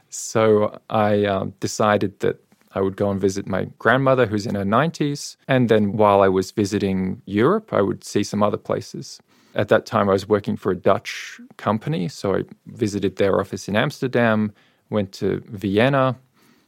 So 0.10 0.80
I 0.90 1.24
um, 1.26 1.54
decided 1.62 2.20
that 2.20 2.38
I 2.74 2.82
would 2.82 2.96
go 2.96 3.12
and 3.12 3.20
visit 3.20 3.48
my 3.48 3.66
grandmother, 3.80 4.26
who's 4.26 4.46
in 4.46 4.56
her 4.56 4.64
90s. 4.64 5.36
And 5.48 5.70
then 5.70 5.94
while 5.94 6.22
I 6.22 6.30
was 6.30 6.52
visiting 6.52 7.22
Europe, 7.26 7.74
I 7.74 7.82
would 7.82 8.04
see 8.04 8.24
some 8.24 8.42
other 8.42 8.58
places. 8.58 9.20
At 9.56 9.68
that 9.68 9.86
time, 9.86 10.10
I 10.10 10.14
was 10.14 10.30
working 10.30 10.56
for 10.56 10.72
a 10.72 10.76
Dutch 10.76 11.40
company. 11.58 12.08
So 12.08 12.36
I 12.36 12.44
visited 12.68 13.18
their 13.18 13.40
office 13.40 13.68
in 13.68 13.76
Amsterdam, 13.76 14.54
went 14.90 15.12
to 15.14 15.44
Vienna, 15.48 16.16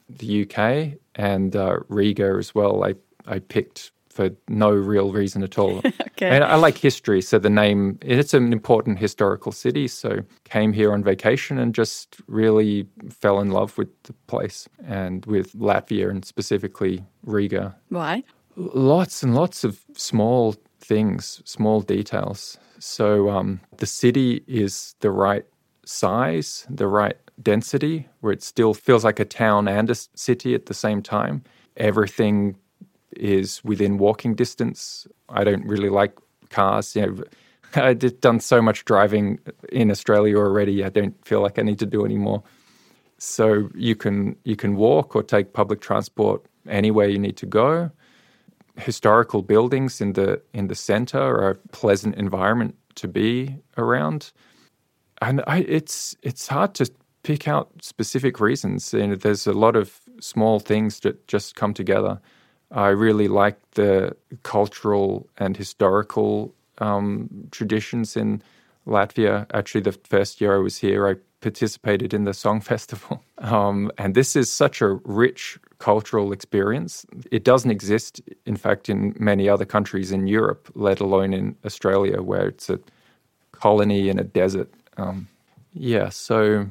the 0.09 0.43
UK, 0.43 0.99
and 1.15 1.55
uh, 1.55 1.79
Riga 1.87 2.35
as 2.37 2.53
well. 2.53 2.83
I, 2.83 2.95
I 3.25 3.39
picked 3.39 3.92
for 4.13 4.30
no 4.47 4.71
real 4.71 5.12
reason 5.12 5.43
at 5.43 5.58
all. 5.58 5.82
Okay. 6.13 6.30
And 6.30 6.43
I 6.43 6.56
like 6.56 6.78
history, 6.78 7.21
so 7.21 7.39
the 7.39 7.49
name 7.49 7.97
it's 8.02 8.36
an 8.36 8.54
important 8.54 8.99
historical 8.99 9.52
city. 9.52 9.88
So 9.88 10.19
came 10.43 10.71
here 10.71 10.93
on 10.93 11.04
vacation 11.04 11.58
and 11.58 11.73
just 11.73 12.17
really 12.28 12.88
fell 13.10 13.39
in 13.39 13.49
love 13.49 13.76
with 13.80 13.89
the 14.04 14.13
place 14.28 14.69
and 14.86 15.26
with 15.26 15.54
Latvia 15.54 16.12
and 16.12 16.23
specifically 16.23 17.04
Riga. 17.26 17.76
Why? 17.89 18.23
Lots 18.56 19.23
and 19.23 19.34
lots 19.34 19.63
of 19.63 19.84
small 19.97 20.56
things, 20.80 21.41
small 21.45 21.82
details. 21.82 22.60
So 22.80 23.30
um, 23.32 23.60
the 23.78 23.88
city 23.88 24.43
is 24.47 24.95
the 24.99 25.10
right 25.10 25.45
size, 25.86 26.67
the 26.69 26.88
right 26.88 27.17
density, 27.41 28.08
where 28.21 28.34
it 28.34 28.43
still 28.43 28.73
feels 28.73 29.04
like 29.04 29.19
a 29.19 29.26
town 29.26 29.67
and 29.67 29.89
a 29.89 29.95
city 29.95 30.54
at 30.54 30.67
the 30.67 30.73
same 30.73 31.02
time. 31.02 31.43
Everything 31.76 32.56
is 33.17 33.63
within 33.63 33.97
walking 33.97 34.36
distance. 34.36 35.08
I 35.30 35.43
don't 35.43 35.65
really 35.65 35.89
like 35.89 36.13
cars. 36.49 36.95
You 36.95 37.08
know, 37.08 37.23
I've 37.76 38.21
done 38.21 38.39
so 38.39 38.62
much 38.62 38.86
driving 38.86 39.39
in 39.71 39.91
Australia 39.91 40.38
already. 40.38 40.84
I 40.84 40.89
don't 40.89 41.15
feel 41.26 41.41
like 41.41 41.60
I 41.60 41.63
need 41.63 41.80
to 41.80 41.86
do 41.86 42.06
any 42.06 42.17
more. 42.17 42.43
So 43.17 43.69
you 43.73 43.95
can 43.95 44.36
you 44.43 44.56
can 44.56 44.76
walk 44.76 45.15
or 45.15 45.23
take 45.23 45.54
public 45.54 45.82
transport 45.82 46.45
anywhere 46.67 47.08
you 47.08 47.19
need 47.19 47.38
to 47.38 47.45
go. 47.45 47.91
Historical 48.76 49.41
buildings 49.41 50.02
in 50.02 50.13
the 50.13 50.41
in 50.54 50.67
the 50.67 50.76
center 50.76 51.21
are 51.21 51.52
a 51.52 51.56
pleasant 51.71 52.15
environment 52.15 52.76
to 52.95 53.08
be 53.08 53.58
around. 53.78 54.32
And 55.21 55.41
I, 55.47 55.60
it's 55.60 56.15
it's 56.21 56.47
hard 56.47 56.73
to 56.76 56.91
pick 57.23 57.47
out 57.47 57.71
specific 57.82 58.39
reasons. 58.39 58.93
You 58.93 59.08
know, 59.08 59.15
there's 59.15 59.47
a 59.47 59.54
lot 59.54 59.76
of 59.76 60.02
small 60.19 60.60
things 60.60 60.99
that 61.02 61.28
just 61.28 61.56
come 61.56 61.73
together. 61.73 62.19
I 62.73 62.89
really 62.89 63.27
like 63.27 63.57
the 63.71 64.15
cultural 64.41 65.29
and 65.38 65.55
historical 65.55 66.53
um, 66.79 67.29
traditions 67.51 68.17
in 68.17 68.41
Latvia. 68.88 69.45
Actually, 69.53 69.81
the 69.81 69.91
first 69.91 70.41
year 70.41 70.55
I 70.55 70.57
was 70.57 70.79
here, 70.79 71.07
I 71.07 71.15
participated 71.39 72.13
in 72.13 72.23
the 72.23 72.33
song 72.33 72.62
festival. 72.73 73.23
Um, 73.38 73.91
and 73.97 74.15
this 74.15 74.36
is 74.36 74.51
such 74.51 74.81
a 74.81 74.99
rich 75.05 75.59
cultural 75.77 76.31
experience. 76.31 77.05
It 77.29 77.43
doesn't 77.43 77.69
exist, 77.69 78.21
in 78.45 78.57
fact, 78.57 78.89
in 78.89 79.15
many 79.19 79.47
other 79.47 79.65
countries 79.65 80.12
in 80.12 80.27
Europe, 80.27 80.71
let 80.73 80.99
alone 80.99 81.33
in 81.33 81.55
Australia, 81.65 82.21
where 82.21 82.47
it's 82.47 82.69
a 82.69 82.79
colony 83.51 84.09
in 84.09 84.17
a 84.17 84.23
desert. 84.23 84.69
Um, 84.97 85.27
yeah, 85.73 86.09
so 86.09 86.69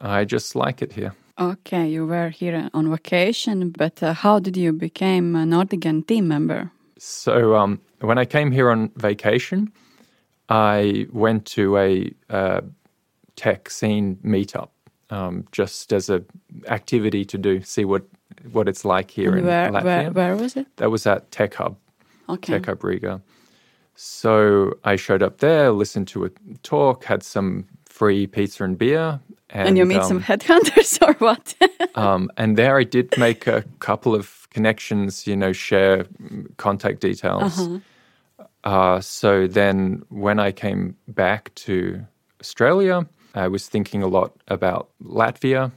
I 0.00 0.24
just 0.24 0.56
like 0.56 0.82
it 0.82 0.92
here. 0.92 1.14
Okay, 1.38 1.88
you 1.88 2.06
were 2.06 2.28
here 2.28 2.70
on 2.74 2.90
vacation, 2.90 3.70
but 3.70 4.02
uh, 4.02 4.12
how 4.12 4.38
did 4.38 4.56
you 4.56 4.72
become 4.72 5.34
a 5.34 5.44
Nordigen 5.44 6.06
team 6.06 6.28
member? 6.28 6.70
So 6.98 7.56
um, 7.56 7.80
when 8.00 8.18
I 8.18 8.24
came 8.24 8.52
here 8.52 8.70
on 8.70 8.90
vacation, 8.96 9.72
I 10.48 11.06
went 11.12 11.44
to 11.46 11.76
a 11.76 12.12
uh, 12.30 12.60
tech 13.34 13.68
scene 13.68 14.16
meetup 14.24 14.68
um, 15.10 15.44
just 15.50 15.92
as 15.92 16.08
a 16.08 16.22
activity 16.68 17.24
to 17.24 17.38
do, 17.38 17.62
see 17.62 17.84
what 17.84 18.02
what 18.52 18.68
it's 18.68 18.84
like 18.84 19.10
here 19.10 19.30
And 19.30 19.40
in 19.40 19.46
where, 19.46 19.70
Latvia. 19.70 19.84
where, 19.84 20.10
where 20.10 20.36
was 20.36 20.56
it? 20.56 20.66
That 20.76 20.90
was 20.90 21.06
at 21.06 21.30
Tech 21.30 21.54
Hub, 21.54 21.76
Okay. 22.28 22.54
Tech 22.54 22.66
Hub 22.66 22.82
Riga. 22.84 23.20
So 23.94 24.74
I 24.84 24.96
showed 24.96 25.22
up 25.22 25.38
there, 25.38 25.70
listened 25.70 26.08
to 26.08 26.24
a 26.24 26.30
talk, 26.62 27.04
had 27.04 27.22
some 27.22 27.66
free 27.86 28.26
pizza 28.26 28.64
and 28.64 28.76
beer. 28.76 29.20
And, 29.54 29.68
And 29.68 29.78
you 29.78 29.86
meet 29.86 29.98
um, 29.98 30.08
some 30.08 30.22
headhunters 30.22 31.00
or 31.08 31.14
what? 31.14 31.54
um, 31.94 32.28
and 32.36 32.58
there 32.58 32.76
I 32.76 32.82
did 32.82 33.16
make 33.16 33.46
a 33.46 33.64
couple 33.78 34.14
of 34.14 34.48
connections, 34.50 35.26
you 35.26 35.36
know, 35.36 35.52
share 35.52 36.06
contact 36.56 37.00
details. 37.00 37.58
Uh-huh. 37.58 37.78
Uh, 38.64 39.00
so 39.00 39.46
then 39.46 40.02
when 40.08 40.40
I 40.40 40.50
came 40.50 40.96
back 41.06 41.54
to 41.54 42.04
Australia, 42.40 43.06
I 43.34 43.46
was 43.48 43.68
thinking 43.68 44.02
a 44.02 44.08
lot 44.08 44.32
about 44.48 44.90
Latvia. 45.02 45.70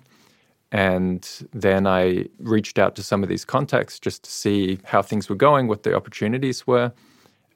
And 0.71 1.27
then 1.53 1.87
I 1.87 2.25
reached 2.39 2.77
out 2.77 2.95
to 2.95 3.03
some 3.03 3.23
of 3.23 3.29
these 3.29 3.45
contacts 3.45 3.99
just 3.99 4.23
to 4.23 4.31
see 4.31 4.79
how 4.83 5.01
things 5.01 5.29
were 5.29 5.35
going, 5.35 5.67
what 5.67 5.83
the 5.83 5.95
opportunities 5.95 6.67
were. 6.67 6.91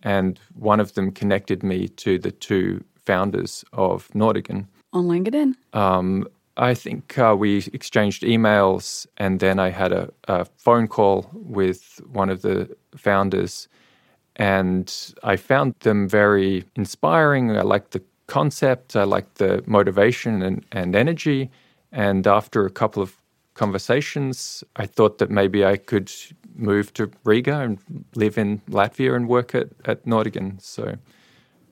And 0.03 0.39
one 0.53 0.79
of 0.79 0.93
them 0.93 1.11
connected 1.11 1.63
me 1.63 1.87
to 1.89 2.17
the 2.17 2.31
two 2.31 2.83
founders 3.05 3.65
of 3.73 4.07
Nordigen. 4.09 4.67
On 4.93 5.07
LinkedIn? 5.07 5.55
Um, 5.73 6.27
I 6.57 6.73
think 6.73 7.17
uh, 7.17 7.35
we 7.37 7.57
exchanged 7.73 8.23
emails, 8.23 9.07
and 9.17 9.39
then 9.39 9.57
I 9.57 9.69
had 9.69 9.91
a, 9.91 10.09
a 10.27 10.45
phone 10.57 10.87
call 10.87 11.29
with 11.33 12.01
one 12.11 12.29
of 12.29 12.41
the 12.41 12.75
founders, 12.95 13.67
and 14.35 15.13
I 15.23 15.37
found 15.37 15.75
them 15.79 16.09
very 16.09 16.65
inspiring. 16.75 17.55
I 17.57 17.61
liked 17.61 17.91
the 17.91 18.03
concept, 18.27 18.95
I 18.95 19.03
liked 19.03 19.35
the 19.35 19.63
motivation 19.65 20.41
and, 20.41 20.65
and 20.71 20.95
energy. 20.95 21.49
And 21.91 22.25
after 22.25 22.65
a 22.65 22.69
couple 22.69 23.03
of 23.03 23.15
conversations, 23.55 24.63
I 24.77 24.85
thought 24.85 25.17
that 25.17 25.29
maybe 25.29 25.65
I 25.65 25.77
could 25.77 26.11
move 26.55 26.93
to 26.93 27.11
Riga 27.25 27.59
and 27.59 27.77
live 28.15 28.37
in 28.37 28.61
Latvia 28.69 29.15
and 29.15 29.27
work 29.27 29.53
at, 29.53 29.67
at 29.85 30.05
Nordigen. 30.05 30.61
So 30.61 30.95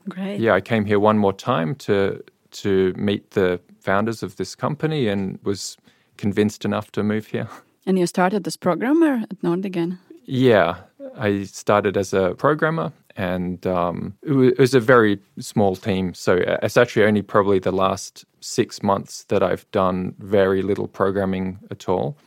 Great. 0.09 0.39
yeah, 0.39 0.53
I 0.53 0.61
came 0.61 0.85
here 0.85 0.99
one 0.99 1.17
more 1.17 1.33
time 1.33 1.75
to 1.75 2.21
to 2.51 2.93
meet 2.97 3.31
the 3.31 3.59
founders 3.79 4.23
of 4.23 4.35
this 4.35 4.55
company 4.55 5.07
and 5.07 5.39
was 5.43 5.77
convinced 6.17 6.65
enough 6.65 6.91
to 6.91 7.03
move 7.03 7.27
here. 7.27 7.47
And 7.85 7.97
you 7.97 8.05
started 8.07 8.45
as 8.47 8.55
a 8.55 8.59
programmer 8.59 9.23
at 9.23 9.41
Nordigen? 9.41 9.97
Yeah, 10.25 10.75
I 11.17 11.43
started 11.43 11.97
as 11.97 12.13
a 12.13 12.35
programmer, 12.35 12.91
and 13.15 13.65
um, 13.65 14.15
it 14.21 14.59
was 14.59 14.73
a 14.73 14.79
very 14.79 15.19
small 15.39 15.75
team. 15.75 16.13
So 16.13 16.37
uh, 16.37 16.57
it's 16.61 16.77
actually 16.77 17.05
only 17.05 17.21
probably 17.21 17.59
the 17.59 17.71
last 17.71 18.25
six 18.41 18.83
months 18.83 19.23
that 19.25 19.41
I've 19.41 19.69
done 19.71 20.13
very 20.19 20.61
little 20.61 20.87
programming 20.87 21.59
at 21.71 21.89
all. 21.89 22.17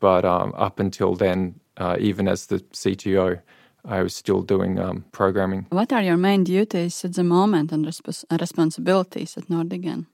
But 0.00 0.24
um, 0.24 0.54
up 0.56 0.80
until 0.80 1.14
then, 1.14 1.60
uh, 1.76 1.96
even 1.98 2.28
as 2.28 2.46
the 2.46 2.60
CTO, 2.72 3.40
I 3.86 4.02
was 4.02 4.14
still 4.14 4.42
doing 4.42 4.78
um, 4.78 5.04
programming. 5.12 5.66
What 5.70 5.92
are 5.92 6.02
your 6.02 6.16
main 6.16 6.44
duties 6.44 7.04
at 7.04 7.14
the 7.14 7.24
moment 7.24 7.72
and 7.72 7.84
respons- 7.84 8.24
uh, 8.30 8.38
responsibilities 8.40 9.36
at 9.36 9.48
Nordigen? 9.48 10.06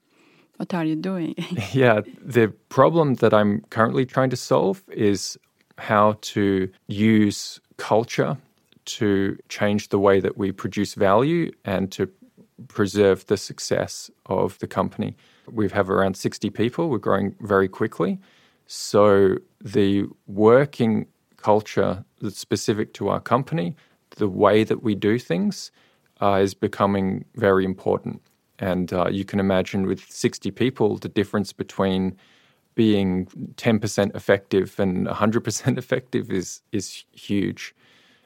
What 0.57 0.73
are 0.73 0.85
you 0.85 0.95
doing? 0.95 1.35
yeah, 1.73 2.01
the 2.21 2.49
problem 2.69 3.15
that 3.15 3.33
I'm 3.33 3.61
currently 3.69 4.05
trying 4.05 4.29
to 4.31 4.35
solve 4.35 4.83
is 4.91 5.37
how 5.77 6.17
to 6.21 6.69
use 6.87 7.59
culture 7.77 8.37
to 8.83 9.37
change 9.49 9.89
the 9.89 9.99
way 9.99 10.19
that 10.19 10.37
we 10.37 10.51
produce 10.51 10.95
value 10.95 11.51
and 11.65 11.91
to 11.91 12.09
preserve 12.67 13.25
the 13.27 13.37
success 13.37 14.11
of 14.25 14.59
the 14.59 14.67
company. 14.67 15.15
We 15.51 15.69
have 15.69 15.89
around 15.89 16.15
60 16.17 16.49
people, 16.49 16.89
we're 16.89 16.97
growing 16.97 17.35
very 17.39 17.67
quickly. 17.67 18.19
So 18.67 19.37
the 19.59 20.07
working 20.27 21.07
culture 21.41 22.03
that's 22.21 22.39
specific 22.39 22.93
to 22.93 23.09
our 23.09 23.19
company, 23.19 23.75
the 24.17 24.27
way 24.27 24.63
that 24.63 24.83
we 24.83 24.95
do 24.95 25.17
things, 25.17 25.71
uh, 26.21 26.39
is 26.41 26.53
becoming 26.53 27.25
very 27.35 27.65
important. 27.65 28.21
And 28.59 28.93
uh, 28.93 29.07
you 29.09 29.25
can 29.25 29.39
imagine 29.39 29.87
with 29.87 30.01
60 30.09 30.51
people, 30.51 30.97
the 30.97 31.09
difference 31.09 31.51
between 31.51 32.15
being 32.75 33.25
10% 33.55 34.15
effective 34.15 34.79
and 34.79 35.07
100% 35.07 35.77
effective 35.83 36.31
is, 36.31 36.61
is 36.71 37.03
huge. 37.11 37.75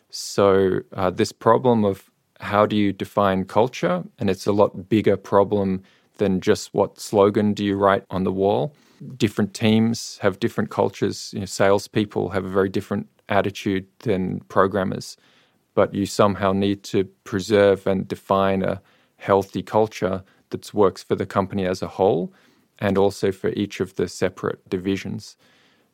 So, 0.10 0.82
uh, 0.94 1.10
this 1.10 1.32
problem 1.32 1.84
of 1.84 2.10
how 2.40 2.66
do 2.66 2.76
you 2.76 2.94
define 2.94 3.46
culture, 3.46 4.04
and 4.20 4.30
it's 4.30 4.46
a 4.46 4.52
lot 4.52 4.90
bigger 4.90 5.18
problem 5.18 5.84
than 6.18 6.42
just 6.42 6.74
what 6.74 7.00
slogan 7.00 7.54
do 7.54 7.64
you 7.64 7.76
write 7.76 8.04
on 8.10 8.24
the 8.24 8.32
wall. 8.32 8.74
Different 9.18 9.54
teams 9.54 10.18
have 10.22 10.40
different 10.40 10.70
cultures. 10.70 11.32
You 11.34 11.42
know, 11.42 11.46
salespeople 11.46 12.30
have 12.30 12.46
a 12.46 12.50
very 12.50 12.70
different 12.70 13.08
attitude 13.30 13.88
than 14.00 14.40
programmers, 14.48 15.18
but 15.74 15.94
you 15.94 16.06
somehow 16.06 16.54
need 16.54 16.84
to 16.84 17.06
preserve 17.24 17.88
and 17.88 18.08
define 18.08 18.64
a 18.64 18.82
healthy 19.18 19.64
culture 19.64 20.24
that 20.50 20.74
works 20.74 21.04
for 21.04 21.16
the 21.16 21.26
company 21.26 21.66
as 21.66 21.82
a 21.82 21.88
whole 21.88 22.34
and 22.80 22.98
also 22.98 23.32
for 23.32 23.50
each 23.50 23.80
of 23.80 23.96
the 23.96 24.08
separate 24.08 24.68
divisions. 24.70 25.38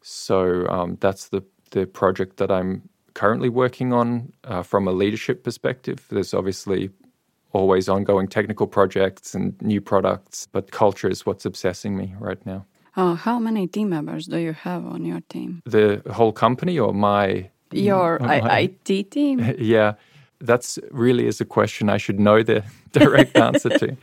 So 0.02 0.68
um, 0.68 0.98
that's 1.00 1.30
the, 1.30 1.44
the 1.72 1.86
project 1.86 2.38
that 2.38 2.52
I'm 2.52 2.90
currently 3.14 3.50
working 3.50 3.94
on 3.94 4.34
uh, 4.44 4.64
from 4.64 4.88
a 4.88 4.92
leadership 4.92 5.44
perspective. 5.44 6.06
There's 6.10 6.34
obviously 6.34 6.90
always 7.54 7.90
ongoing 7.90 8.28
technical 8.28 8.68
projects 8.68 9.36
and 9.36 9.60
new 9.62 9.82
products, 9.82 10.48
but 10.52 10.72
culture 10.72 11.10
is 11.10 11.26
what's 11.26 11.46
obsessing 11.46 11.98
me 11.98 12.16
right 12.20 12.44
now. 12.46 12.66
Uh, 12.96 13.16
how 13.16 13.40
many 13.40 13.68
team 13.68 13.90
members 13.90 14.28
do 14.28 14.38
you 14.38 14.54
have 14.54 14.86
on 14.86 15.06
your 15.06 15.22
team? 15.30 15.62
The 15.66 16.02
whole 16.12 16.34
company 16.34 16.78
or 16.78 16.94
my 16.94 17.50
your 17.72 18.20
my, 18.22 18.62
IT 18.62 19.12
team? 19.12 19.40
Yeah, 19.58 19.94
that's 20.40 20.78
really 20.92 21.28
is 21.28 21.40
a 21.40 21.46
question 21.46 21.90
I 21.90 21.98
should 21.98 22.20
know 22.20 22.44
the 22.44 22.64
direct 22.92 23.38
answer 23.38 23.70
to. 23.70 23.98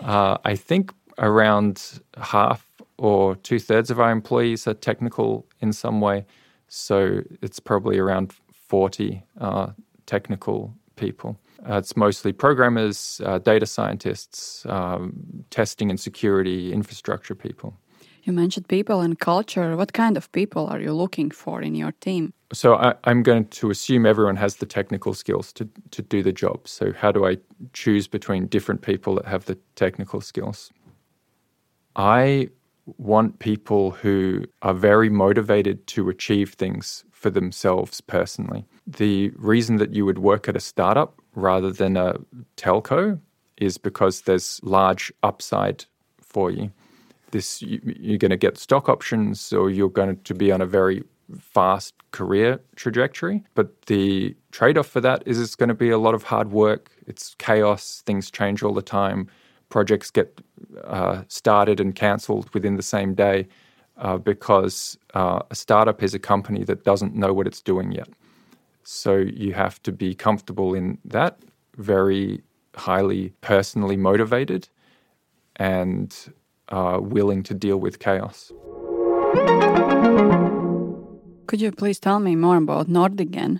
Uh, 0.00 0.36
I 0.44 0.54
think 0.54 0.92
around 1.18 2.00
half 2.16 2.66
or 2.98 3.34
two 3.36 3.58
thirds 3.58 3.90
of 3.90 3.98
our 3.98 4.10
employees 4.10 4.66
are 4.66 4.74
technical 4.74 5.46
in 5.60 5.72
some 5.72 6.00
way. 6.00 6.24
So 6.68 7.22
it's 7.42 7.58
probably 7.58 7.98
around 7.98 8.32
40 8.52 9.22
uh, 9.40 9.68
technical 10.06 10.72
people. 10.96 11.36
Uh, 11.68 11.78
it's 11.78 11.96
mostly 11.96 12.32
programmers, 12.32 13.20
uh, 13.24 13.38
data 13.38 13.66
scientists, 13.66 14.64
um, 14.66 15.44
testing 15.50 15.90
and 15.90 15.98
security, 15.98 16.72
infrastructure 16.72 17.34
people. 17.34 17.74
You 18.22 18.32
mentioned 18.32 18.68
people 18.68 19.00
and 19.00 19.18
culture. 19.18 19.76
What 19.76 19.92
kind 19.92 20.16
of 20.16 20.30
people 20.32 20.66
are 20.66 20.80
you 20.80 20.92
looking 20.92 21.30
for 21.30 21.62
in 21.62 21.74
your 21.74 21.92
team? 22.00 22.32
So 22.52 22.74
I, 22.74 22.94
am 23.04 23.22
going 23.22 23.46
to 23.46 23.70
assume 23.70 24.06
everyone 24.06 24.36
has 24.36 24.56
the 24.56 24.66
technical 24.66 25.14
skills 25.14 25.52
to, 25.54 25.68
to 25.92 26.02
do 26.02 26.22
the 26.22 26.32
job. 26.32 26.68
So 26.68 26.92
how 26.92 27.12
do 27.12 27.26
I 27.26 27.38
choose 27.72 28.08
between 28.08 28.46
different 28.46 28.82
people 28.82 29.14
that 29.14 29.26
have 29.26 29.44
the 29.46 29.56
technical 29.76 30.20
skills? 30.20 30.70
I 31.96 32.48
want 32.98 33.38
people 33.38 33.92
who 33.92 34.44
are 34.62 34.74
very 34.74 35.08
motivated 35.08 35.86
to 35.86 36.08
achieve 36.08 36.54
things 36.54 37.04
for 37.12 37.30
themselves 37.30 38.00
personally. 38.00 38.64
The 38.86 39.30
reason 39.36 39.76
that 39.76 39.94
you 39.94 40.04
would 40.04 40.18
work 40.18 40.48
at 40.48 40.56
a 40.56 40.60
startup 40.60 41.20
rather 41.34 41.70
than 41.70 41.96
a 41.96 42.16
telco 42.56 43.20
is 43.58 43.78
because 43.78 44.22
there's 44.22 44.60
large 44.62 45.12
upside 45.22 45.84
for 46.20 46.50
you. 46.50 46.72
This 47.30 47.62
you're 47.62 48.18
going 48.18 48.30
to 48.30 48.36
get 48.36 48.58
stock 48.58 48.88
options 48.88 49.52
or 49.52 49.70
you're 49.70 49.88
going 49.88 50.16
to 50.16 50.34
be 50.34 50.52
on 50.52 50.60
a 50.60 50.66
very 50.66 51.04
fast 51.38 51.94
career 52.10 52.60
trajectory. 52.76 53.44
But 53.54 53.82
the 53.82 54.36
trade 54.50 54.76
off 54.76 54.88
for 54.88 55.00
that 55.00 55.22
is 55.26 55.40
it's 55.40 55.54
going 55.54 55.68
to 55.68 55.74
be 55.74 55.90
a 55.90 55.98
lot 55.98 56.14
of 56.14 56.24
hard 56.24 56.50
work. 56.50 56.90
It's 57.06 57.34
chaos, 57.38 58.02
things 58.04 58.30
change 58.30 58.62
all 58.62 58.74
the 58.74 58.82
time 58.82 59.28
projects 59.70 60.10
get 60.10 60.40
uh, 60.84 61.22
started 61.28 61.80
and 61.80 61.94
cancelled 61.94 62.52
within 62.52 62.76
the 62.76 62.82
same 62.82 63.14
day 63.14 63.48
uh, 63.96 64.18
because 64.18 64.98
uh, 65.14 65.40
a 65.50 65.54
startup 65.54 66.02
is 66.02 66.12
a 66.12 66.18
company 66.18 66.64
that 66.64 66.84
doesn't 66.84 67.14
know 67.14 67.32
what 67.32 67.46
it's 67.46 67.62
doing 67.62 67.92
yet. 67.92 68.08
So 68.82 69.16
you 69.16 69.54
have 69.54 69.82
to 69.84 69.92
be 69.92 70.14
comfortable 70.14 70.74
in 70.74 70.98
that, 71.04 71.38
very 71.76 72.42
highly 72.74 73.32
personally 73.40 73.96
motivated, 73.96 74.68
and 75.56 76.14
uh, 76.70 76.98
willing 77.00 77.42
to 77.44 77.54
deal 77.54 77.78
with 77.78 77.98
chaos. 77.98 78.52
Could 81.46 81.60
you 81.60 81.72
please 81.72 81.98
tell 81.98 82.20
me 82.20 82.36
more 82.36 82.56
about 82.56 82.86
Nordigen, 82.86 83.58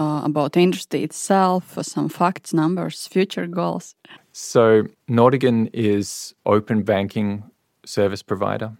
uh, 0.00 0.22
about 0.24 0.52
the 0.52 0.60
industry 0.60 1.02
itself, 1.02 1.76
some 1.82 2.08
facts, 2.08 2.54
numbers, 2.54 3.06
future 3.06 3.46
goals? 3.46 3.94
So, 4.32 4.84
Nordigen 5.06 5.68
is 5.74 6.34
open 6.46 6.82
banking 6.82 7.44
service 7.84 8.22
provider. 8.22 8.72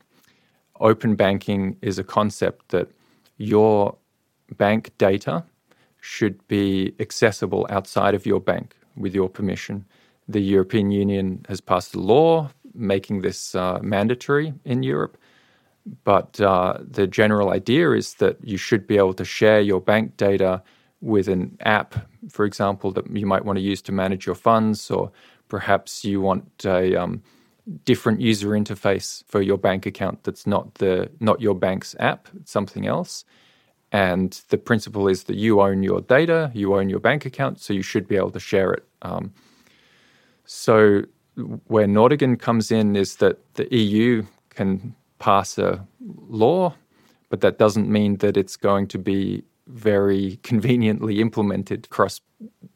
Open 0.80 1.16
banking 1.16 1.76
is 1.82 1.98
a 1.98 2.04
concept 2.04 2.70
that 2.70 2.88
your 3.36 3.96
bank 4.56 4.90
data 4.96 5.44
should 6.00 6.46
be 6.48 6.94
accessible 6.98 7.66
outside 7.68 8.14
of 8.14 8.24
your 8.24 8.40
bank 8.40 8.74
with 8.96 9.14
your 9.14 9.28
permission. 9.28 9.84
The 10.28 10.40
European 10.40 10.90
Union 10.90 11.44
has 11.48 11.60
passed 11.60 11.94
a 11.94 12.00
law 12.00 12.50
making 12.76 13.22
this 13.22 13.54
uh, 13.54 13.78
mandatory 13.82 14.54
in 14.64 14.82
Europe. 14.82 15.16
But 16.04 16.40
uh, 16.40 16.78
the 16.80 17.06
general 17.06 17.50
idea 17.50 17.92
is 17.92 18.14
that 18.14 18.36
you 18.42 18.56
should 18.56 18.86
be 18.86 18.96
able 18.96 19.14
to 19.14 19.24
share 19.24 19.60
your 19.60 19.80
bank 19.80 20.16
data 20.16 20.62
with 21.00 21.28
an 21.28 21.56
app, 21.60 21.94
for 22.28 22.44
example, 22.44 22.90
that 22.92 23.08
you 23.10 23.26
might 23.26 23.44
want 23.44 23.56
to 23.58 23.62
use 23.62 23.82
to 23.82 23.92
manage 23.92 24.26
your 24.26 24.34
funds, 24.34 24.90
or 24.90 25.12
perhaps 25.48 26.04
you 26.04 26.20
want 26.20 26.64
a 26.64 26.96
um, 26.96 27.22
different 27.84 28.20
user 28.20 28.48
interface 28.50 29.22
for 29.28 29.42
your 29.42 29.58
bank 29.58 29.86
account 29.86 30.24
that's 30.24 30.46
not 30.46 30.74
the 30.74 31.10
not 31.20 31.40
your 31.40 31.54
bank's 31.54 31.94
app, 32.00 32.28
it's 32.40 32.50
something 32.50 32.86
else. 32.86 33.24
And 33.92 34.40
the 34.48 34.58
principle 34.58 35.06
is 35.08 35.24
that 35.24 35.36
you 35.36 35.60
own 35.60 35.82
your 35.82 36.00
data, 36.00 36.50
you 36.54 36.74
own 36.74 36.88
your 36.88 36.98
bank 37.00 37.24
account, 37.24 37.60
so 37.60 37.72
you 37.72 37.82
should 37.82 38.08
be 38.08 38.16
able 38.16 38.32
to 38.32 38.40
share 38.40 38.72
it. 38.72 38.84
Um, 39.02 39.32
so 40.44 41.02
where 41.66 41.87
Nordigen 41.87 42.38
comes 42.38 42.70
in 42.70 42.96
is 42.96 43.16
that 43.16 43.38
the 43.55 43.75
EU 43.75 44.25
can 44.51 44.94
pass 45.18 45.59
a 45.59 45.87
law, 46.29 46.75
but 47.29 47.40
that 47.40 47.59
doesn't 47.59 47.88
mean 47.88 48.16
that 48.18 48.37
it's 48.37 48.57
going 48.57 48.87
to 48.88 48.99
be 48.99 49.44
very 49.66 50.38
conveniently 50.42 51.20
implemented 51.20 51.87
across 51.87 52.20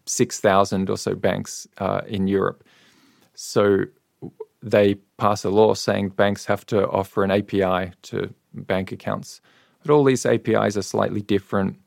6,000 0.07 0.91
or 0.91 0.97
so 0.97 1.15
banks 1.15 1.67
uh, 1.79 2.01
in 2.07 2.27
Europe. 2.27 2.65
So 3.35 3.85
they 4.63 4.97
pass 5.17 5.45
a 5.45 5.51
law 5.51 5.75
saying 5.75 6.11
banks 6.11 6.45
have 6.45 6.67
to 6.67 6.89
offer 6.89 7.25
an 7.25 7.31
API 7.31 7.93
to 8.03 8.35
bank 8.53 8.93
accounts. 8.93 9.41
But 9.83 9.93
all 9.93 10.05
these 10.05 10.27
APIs 10.27 10.77
are 10.77 10.83
slightly 10.83 11.23
different. 11.23 11.79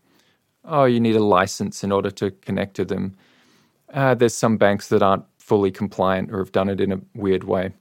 Oh, 0.66 0.86
you 0.86 1.00
need 1.00 1.16
a 1.16 1.24
license 1.24 1.84
in 1.84 1.92
order 1.92 2.10
to 2.12 2.32
connect 2.32 2.76
to 2.76 2.86
them. 2.86 3.16
Uh, 3.94 4.16
there's 4.16 4.36
some 4.36 4.58
banks 4.58 4.88
that 4.90 5.04
aren't 5.04 5.26
fully 5.44 5.72
compliant 5.72 6.32
or 6.32 6.38
have 6.38 6.54
done 6.54 6.70
it 6.70 6.80
in 6.80 6.92
a 6.94 7.02
weird 7.14 7.44
way. 7.44 7.74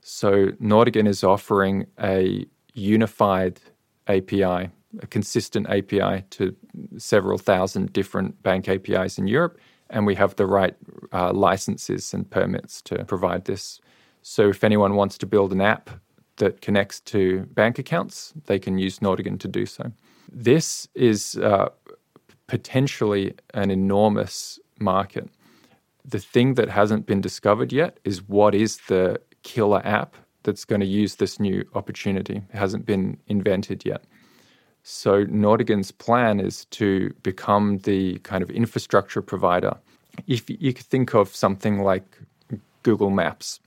So 0.00 0.46
Nordigen 0.72 1.06
is 1.06 1.22
offering 1.22 1.86
a 2.02 2.46
unified 2.72 3.60
API, 4.06 4.70
a 5.02 5.06
consistent 5.10 5.68
API 5.68 6.24
to 6.30 6.56
several 6.96 7.36
thousand 7.36 7.92
different 7.92 8.42
bank 8.42 8.68
APIs 8.68 9.18
in 9.18 9.26
Europe, 9.26 9.58
and 9.90 10.06
we 10.06 10.14
have 10.14 10.34
the 10.36 10.46
right 10.46 10.74
uh, 11.12 11.32
licenses 11.34 12.14
and 12.14 12.30
permits 12.30 12.80
to 12.82 13.04
provide 13.04 13.44
this. 13.44 13.80
So 14.22 14.48
if 14.48 14.64
anyone 14.64 14.94
wants 14.94 15.18
to 15.18 15.26
build 15.26 15.52
an 15.52 15.60
app 15.60 15.90
that 16.36 16.62
connects 16.62 17.00
to 17.00 17.40
bank 17.52 17.78
accounts, 17.78 18.32
they 18.46 18.58
can 18.58 18.78
use 18.78 19.00
Nordigen 19.00 19.38
to 19.40 19.48
do 19.48 19.66
so. 19.66 19.92
This 20.32 20.88
is 20.94 21.36
uh, 21.36 21.68
potentially 22.46 23.34
an 23.52 23.70
enormous 23.70 24.58
market. 24.78 25.28
The 26.04 26.18
thing 26.18 26.54
that 26.54 26.68
hasn't 26.68 27.06
been 27.06 27.20
discovered 27.20 27.72
yet 27.72 27.98
is 28.04 28.26
what 28.28 28.54
is 28.54 28.78
the 28.88 29.20
killer 29.42 29.82
app 29.84 30.16
that's 30.42 30.64
going 30.64 30.80
to 30.80 30.86
use 30.86 31.16
this 31.16 31.38
new 31.38 31.64
opportunity. 31.74 32.36
It 32.36 32.56
hasn't 32.56 32.86
been 32.86 33.18
invented 33.26 33.84
yet. 33.84 34.04
So 34.82 35.24
Nordigen's 35.26 35.92
plan 35.92 36.40
is 36.40 36.64
to 36.66 37.12
become 37.22 37.78
the 37.78 38.18
kind 38.20 38.42
of 38.42 38.50
infrastructure 38.50 39.20
provider. 39.20 39.76
If 40.26 40.48
you 40.48 40.72
think 40.72 41.14
of 41.14 41.34
something 41.36 41.82
like 41.82 42.18
Google 42.82 43.10
Maps, 43.10 43.60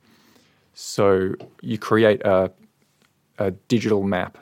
So 0.74 1.36
you 1.62 1.78
create 1.78 2.22
a, 2.26 2.52
a 3.38 3.52
digital 3.52 4.04
map, 4.04 4.38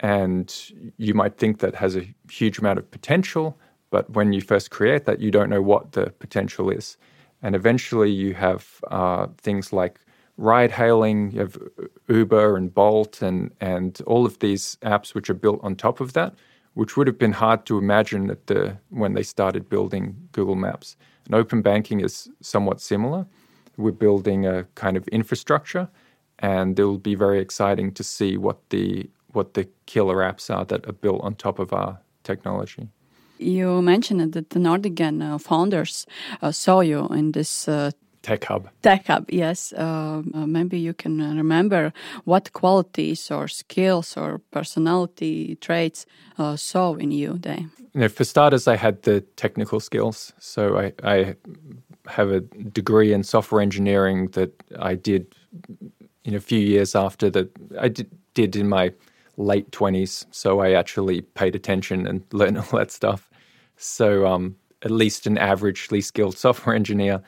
and 0.00 0.54
you 0.98 1.14
might 1.14 1.38
think 1.38 1.60
that 1.60 1.74
has 1.74 1.96
a 1.96 2.06
huge 2.30 2.58
amount 2.58 2.78
of 2.78 2.90
potential, 2.90 3.58
but 3.90 4.10
when 4.10 4.32
you 4.32 4.40
first 4.40 4.70
create 4.70 5.04
that, 5.04 5.20
you 5.20 5.30
don't 5.30 5.50
know 5.50 5.62
what 5.62 5.92
the 5.92 6.10
potential 6.18 6.70
is. 6.70 6.96
And 7.42 7.54
eventually, 7.54 8.10
you 8.10 8.34
have 8.34 8.80
uh, 8.90 9.26
things 9.38 9.72
like 9.72 10.00
ride 10.36 10.70
hailing, 10.70 11.30
you 11.32 11.40
have 11.40 11.58
Uber 12.08 12.56
and 12.56 12.72
Bolt, 12.74 13.22
and, 13.22 13.52
and 13.60 14.00
all 14.06 14.26
of 14.26 14.38
these 14.40 14.76
apps 14.82 15.14
which 15.14 15.30
are 15.30 15.34
built 15.34 15.60
on 15.62 15.76
top 15.76 16.00
of 16.00 16.12
that, 16.12 16.34
which 16.74 16.96
would 16.96 17.06
have 17.06 17.18
been 17.18 17.32
hard 17.32 17.64
to 17.66 17.78
imagine 17.78 18.30
at 18.30 18.46
the, 18.46 18.76
when 18.90 19.14
they 19.14 19.22
started 19.22 19.68
building 19.68 20.16
Google 20.32 20.56
Maps. 20.56 20.96
And 21.26 21.34
open 21.34 21.62
banking 21.62 22.00
is 22.00 22.28
somewhat 22.40 22.80
similar. 22.80 23.26
We're 23.76 23.92
building 23.92 24.46
a 24.46 24.64
kind 24.74 24.96
of 24.96 25.06
infrastructure, 25.08 25.88
and 26.38 26.78
it 26.78 26.84
will 26.84 26.98
be 26.98 27.14
very 27.14 27.40
exciting 27.40 27.92
to 27.92 28.02
see 28.04 28.36
what 28.36 28.58
the 28.70 29.08
what 29.32 29.52
the 29.52 29.68
killer 29.84 30.16
apps 30.16 30.54
are 30.54 30.64
that 30.64 30.88
are 30.88 30.92
built 30.92 31.20
on 31.22 31.34
top 31.34 31.58
of 31.58 31.70
our 31.74 32.00
technology. 32.24 32.88
You 33.38 33.82
mentioned 33.82 34.32
that 34.32 34.50
the 34.50 34.58
Nordigen 34.58 35.22
uh, 35.22 35.38
founders 35.38 36.06
uh, 36.42 36.52
saw 36.52 36.80
you 36.80 37.06
in 37.08 37.32
this 37.32 37.68
uh, 37.68 37.90
Tech 38.26 38.44
Hub. 38.44 38.68
Tech 38.82 39.06
Hub, 39.06 39.30
yes. 39.30 39.72
Uh, 39.72 40.22
uh, 40.34 40.46
maybe 40.46 40.80
you 40.80 40.92
can 40.92 41.36
remember 41.36 41.92
what 42.24 42.52
qualities 42.52 43.30
or 43.30 43.46
skills 43.46 44.16
or 44.16 44.40
personality 44.50 45.56
traits 45.60 46.06
uh, 46.36 46.56
saw 46.56 46.94
in 46.94 47.12
you 47.12 47.38
there. 47.38 47.64
You 47.94 48.00
know, 48.00 48.08
for 48.08 48.24
starters, 48.24 48.66
I 48.66 48.76
had 48.76 49.02
the 49.02 49.20
technical 49.36 49.78
skills. 49.78 50.32
So 50.40 50.76
I, 50.76 50.92
I 51.04 51.36
have 52.08 52.30
a 52.30 52.40
degree 52.40 53.12
in 53.12 53.22
software 53.22 53.62
engineering 53.62 54.28
that 54.32 54.50
I 54.78 54.96
did 54.96 55.32
in 56.24 56.34
a 56.34 56.40
few 56.40 56.58
years 56.58 56.96
after 56.96 57.30
that 57.30 57.48
I 57.80 57.88
did, 57.88 58.10
did 58.34 58.56
in 58.56 58.68
my 58.68 58.92
late 59.36 59.70
20s. 59.70 60.26
So 60.30 60.60
I 60.60 60.72
actually 60.72 61.22
paid 61.22 61.54
attention 61.54 62.06
and 62.06 62.22
learned 62.32 62.58
all 62.58 62.78
that 62.78 62.90
stuff. 62.90 63.30
So 63.76 64.26
um, 64.26 64.56
at 64.82 64.90
least 64.90 65.26
an 65.26 65.36
averagely 65.36 66.02
skilled 66.02 66.36
software 66.46 66.74
engineer. 66.74 67.22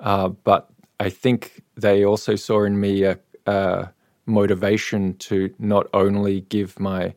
Uh, 0.00 0.28
but 0.28 0.70
I 1.00 1.10
think 1.10 1.62
they 1.76 2.04
also 2.04 2.34
saw 2.34 2.64
in 2.64 2.80
me 2.80 3.04
a, 3.04 3.18
a, 3.46 3.90
motivation 4.26 5.16
to 5.16 5.52
not 5.58 5.86
only 5.94 6.42
give 6.42 6.78
my 6.78 7.14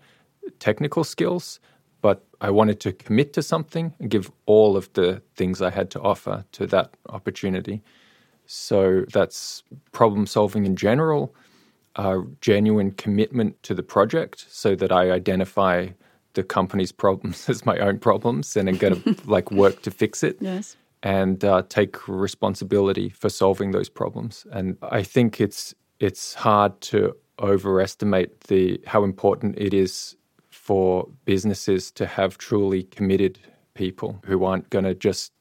technical 0.59 1.03
skills, 1.03 1.59
but 2.01 2.25
I 2.39 2.49
wanted 2.49 2.79
to 2.81 2.93
commit 2.93 3.33
to 3.33 3.43
something 3.43 3.93
and 3.99 4.09
give 4.09 4.31
all 4.45 4.77
of 4.77 4.91
the 4.93 5.21
things 5.35 5.61
I 5.61 5.71
had 5.71 5.91
to 5.91 5.99
offer 5.99 6.45
to 6.53 6.65
that 6.67 6.95
opportunity. 7.09 7.83
So 8.45 9.05
that's 9.11 9.63
problem 9.91 10.25
solving 10.25 10.65
in 10.65 10.75
general, 10.75 11.35
a 11.95 12.21
genuine 12.41 12.91
commitment 12.91 13.61
to 13.63 13.73
the 13.73 13.83
project 13.83 14.45
so 14.49 14.75
that 14.75 14.91
I 14.91 15.11
identify 15.11 15.89
the 16.33 16.43
company's 16.43 16.91
problems 16.91 17.49
as 17.49 17.65
my 17.65 17.77
own 17.79 17.99
problems 17.99 18.55
and 18.55 18.69
I'm 18.69 18.77
going 18.77 19.01
to 19.01 19.15
like 19.25 19.51
work 19.51 19.81
to 19.83 19.91
fix 19.91 20.23
it. 20.23 20.37
Yes 20.39 20.77
and 21.03 21.43
uh, 21.43 21.63
take 21.67 22.07
responsibility 22.07 23.09
for 23.09 23.29
solving 23.29 23.71
those 23.71 23.89
problems. 23.89 24.45
And 24.51 24.77
I 24.81 25.03
think 25.03 25.41
it's 25.41 25.73
it's 25.99 26.33
hard 26.33 26.79
to 26.81 27.15
overestimate 27.39 28.41
the 28.41 28.79
how 28.85 29.03
important 29.03 29.57
it 29.57 29.73
is 29.73 30.15
for 30.49 31.07
businesses 31.25 31.91
to 31.91 32.05
have 32.05 32.37
truly 32.37 32.83
committed 32.83 33.39
people 33.73 34.19
who 34.25 34.43
aren't 34.43 34.69
going 34.69 34.85
to 34.85 34.93
just 34.93 35.31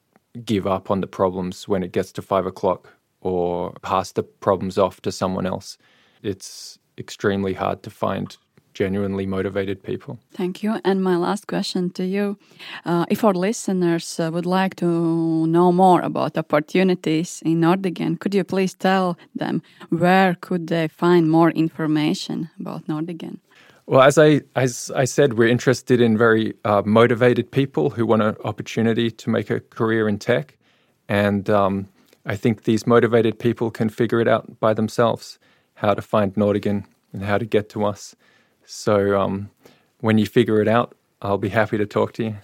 give 0.45 0.65
up 0.65 0.89
on 0.89 1.01
the 1.01 1.07
problems 1.07 1.67
when 1.67 1.83
it 1.83 1.91
gets 1.91 2.11
to 2.13 2.21
five 2.21 2.45
o'clock 2.45 2.89
or 3.21 3.73
pass 3.81 4.13
the 4.13 4.23
problems 4.23 4.77
off 4.77 5.01
to 5.01 5.11
someone 5.11 5.45
else. 5.45 5.77
It's 6.23 6.79
extremely 6.97 7.53
hard 7.53 7.83
to 7.83 7.89
find 7.89 8.37
genuinely 8.73 9.25
motivated 9.25 9.83
people. 9.83 10.17
Thank 10.33 10.63
you. 10.63 10.79
And 10.83 11.03
my 11.03 11.17
last 11.17 11.47
question 11.47 11.89
to 11.91 12.03
you 12.03 12.37
uh, 12.85 13.05
if 13.09 13.23
our 13.23 13.33
listeners 13.33 14.19
uh, 14.19 14.29
would 14.31 14.45
like 14.45 14.75
to 14.75 15.45
know 15.47 15.71
more 15.71 16.01
about 16.01 16.37
opportunities 16.37 17.41
in 17.45 17.61
Nordigen, 17.61 18.19
could 18.19 18.33
you 18.33 18.43
please 18.43 18.73
tell 18.73 19.17
them 19.35 19.61
where 19.89 20.35
could 20.41 20.67
they 20.67 20.87
find 20.87 21.29
more 21.29 21.51
information 21.51 22.49
about 22.59 22.87
Nordigen? 22.87 23.39
Well, 23.87 24.01
as 24.01 24.17
I 24.17 24.41
as 24.55 24.91
I 24.95 25.05
said, 25.05 25.33
we're 25.33 25.51
interested 25.51 25.99
in 25.99 26.17
very 26.17 26.53
uh, 26.63 26.81
motivated 26.85 27.51
people 27.51 27.89
who 27.89 28.05
want 28.05 28.21
an 28.21 28.35
opportunity 28.43 29.11
to 29.11 29.29
make 29.29 29.49
a 29.49 29.59
career 29.59 30.07
in 30.07 30.17
tech, 30.17 30.57
and 31.09 31.49
um, 31.49 31.87
I 32.25 32.37
think 32.37 32.63
these 32.63 32.87
motivated 32.87 33.37
people 33.37 33.71
can 33.71 33.89
figure 33.89 34.21
it 34.21 34.27
out 34.27 34.59
by 34.59 34.73
themselves 34.73 35.39
how 35.81 35.95
to 35.95 36.01
find 36.01 36.33
Nordigen 36.35 36.85
and 37.11 37.23
how 37.23 37.37
to 37.37 37.45
get 37.45 37.69
to 37.69 37.83
us. 37.85 38.15
So 38.65 39.19
um, 39.19 39.49
when 39.99 40.17
you 40.17 40.25
figure 40.25 40.61
it 40.61 40.67
out, 40.67 40.95
I'll 41.21 41.39
be 41.39 41.49
happy 41.49 41.77
to 41.77 41.85
talk 41.85 42.13
to 42.13 42.23
you. 42.23 42.35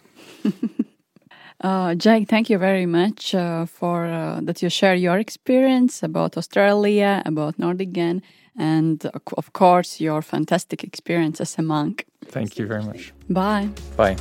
uh, 1.62 1.96
Jake, 1.96 2.28
thank 2.28 2.50
you 2.50 2.58
very 2.58 2.86
much 2.86 3.36
uh, 3.36 3.66
for 3.66 4.06
uh, 4.08 4.40
that 4.42 4.62
you 4.62 4.70
share 4.70 4.96
your 4.96 5.20
experience 5.20 6.04
about 6.04 6.36
Australia, 6.36 7.22
about 7.26 7.58
Nordigen, 7.58 8.22
and 8.58 9.06
uh, 9.06 9.12
of 9.38 9.54
course 9.54 10.02
your 10.02 10.22
fantastic 10.22 10.84
experience 10.84 11.40
as 11.40 11.58
a 11.60 11.62
monk. 11.62 12.06
Thank 12.26 12.58
you 12.58 12.66
very 12.66 12.84
much. 12.84 13.14
Bye. 13.30 13.70
Bye. 13.96 14.18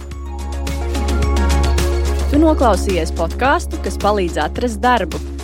Tu 2.31 2.41
noklausījies 2.43 3.15
podkāstu, 3.17 3.81
kas 3.85 3.97
palīdz 4.03 4.37
atrast 4.43 4.83
darbu. 4.83 5.36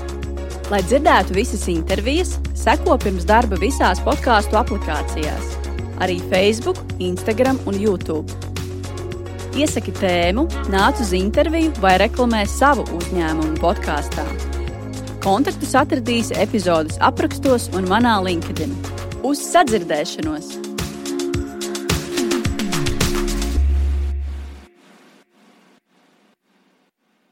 Lai 0.71 0.85
dzirdētu 0.87 1.35
visas 1.35 1.67
intervijas, 1.73 2.37
seko 2.55 3.01
pirms 3.03 3.27
darba 3.29 3.59
visās 3.61 4.01
podkāstu 4.07 4.61
aplikācijās 4.61 5.63
arī 6.03 6.19
Facebook, 6.31 6.79
Instagram 6.99 7.59
un 7.67 7.79
YouTube. 7.79 8.27
Iesaki 9.53 9.93
tēmu, 10.01 10.47
nāc 10.73 11.03
uz 11.05 11.13
interviju 11.17 11.75
vai 11.85 11.99
reklamē 12.01 12.43
savu 12.49 12.87
uzņēmumu 12.97 13.61
podkāstā. 13.63 14.25
Kontaktus 15.23 15.77
atradīsi 15.79 16.39
epizodes 16.43 16.99
aprakstos 17.05 17.69
un 17.77 17.87
manā 17.91 18.19
LinkedIn. 18.25 18.75
Uz 19.23 19.45
sadzirdēšanos! 19.53 20.72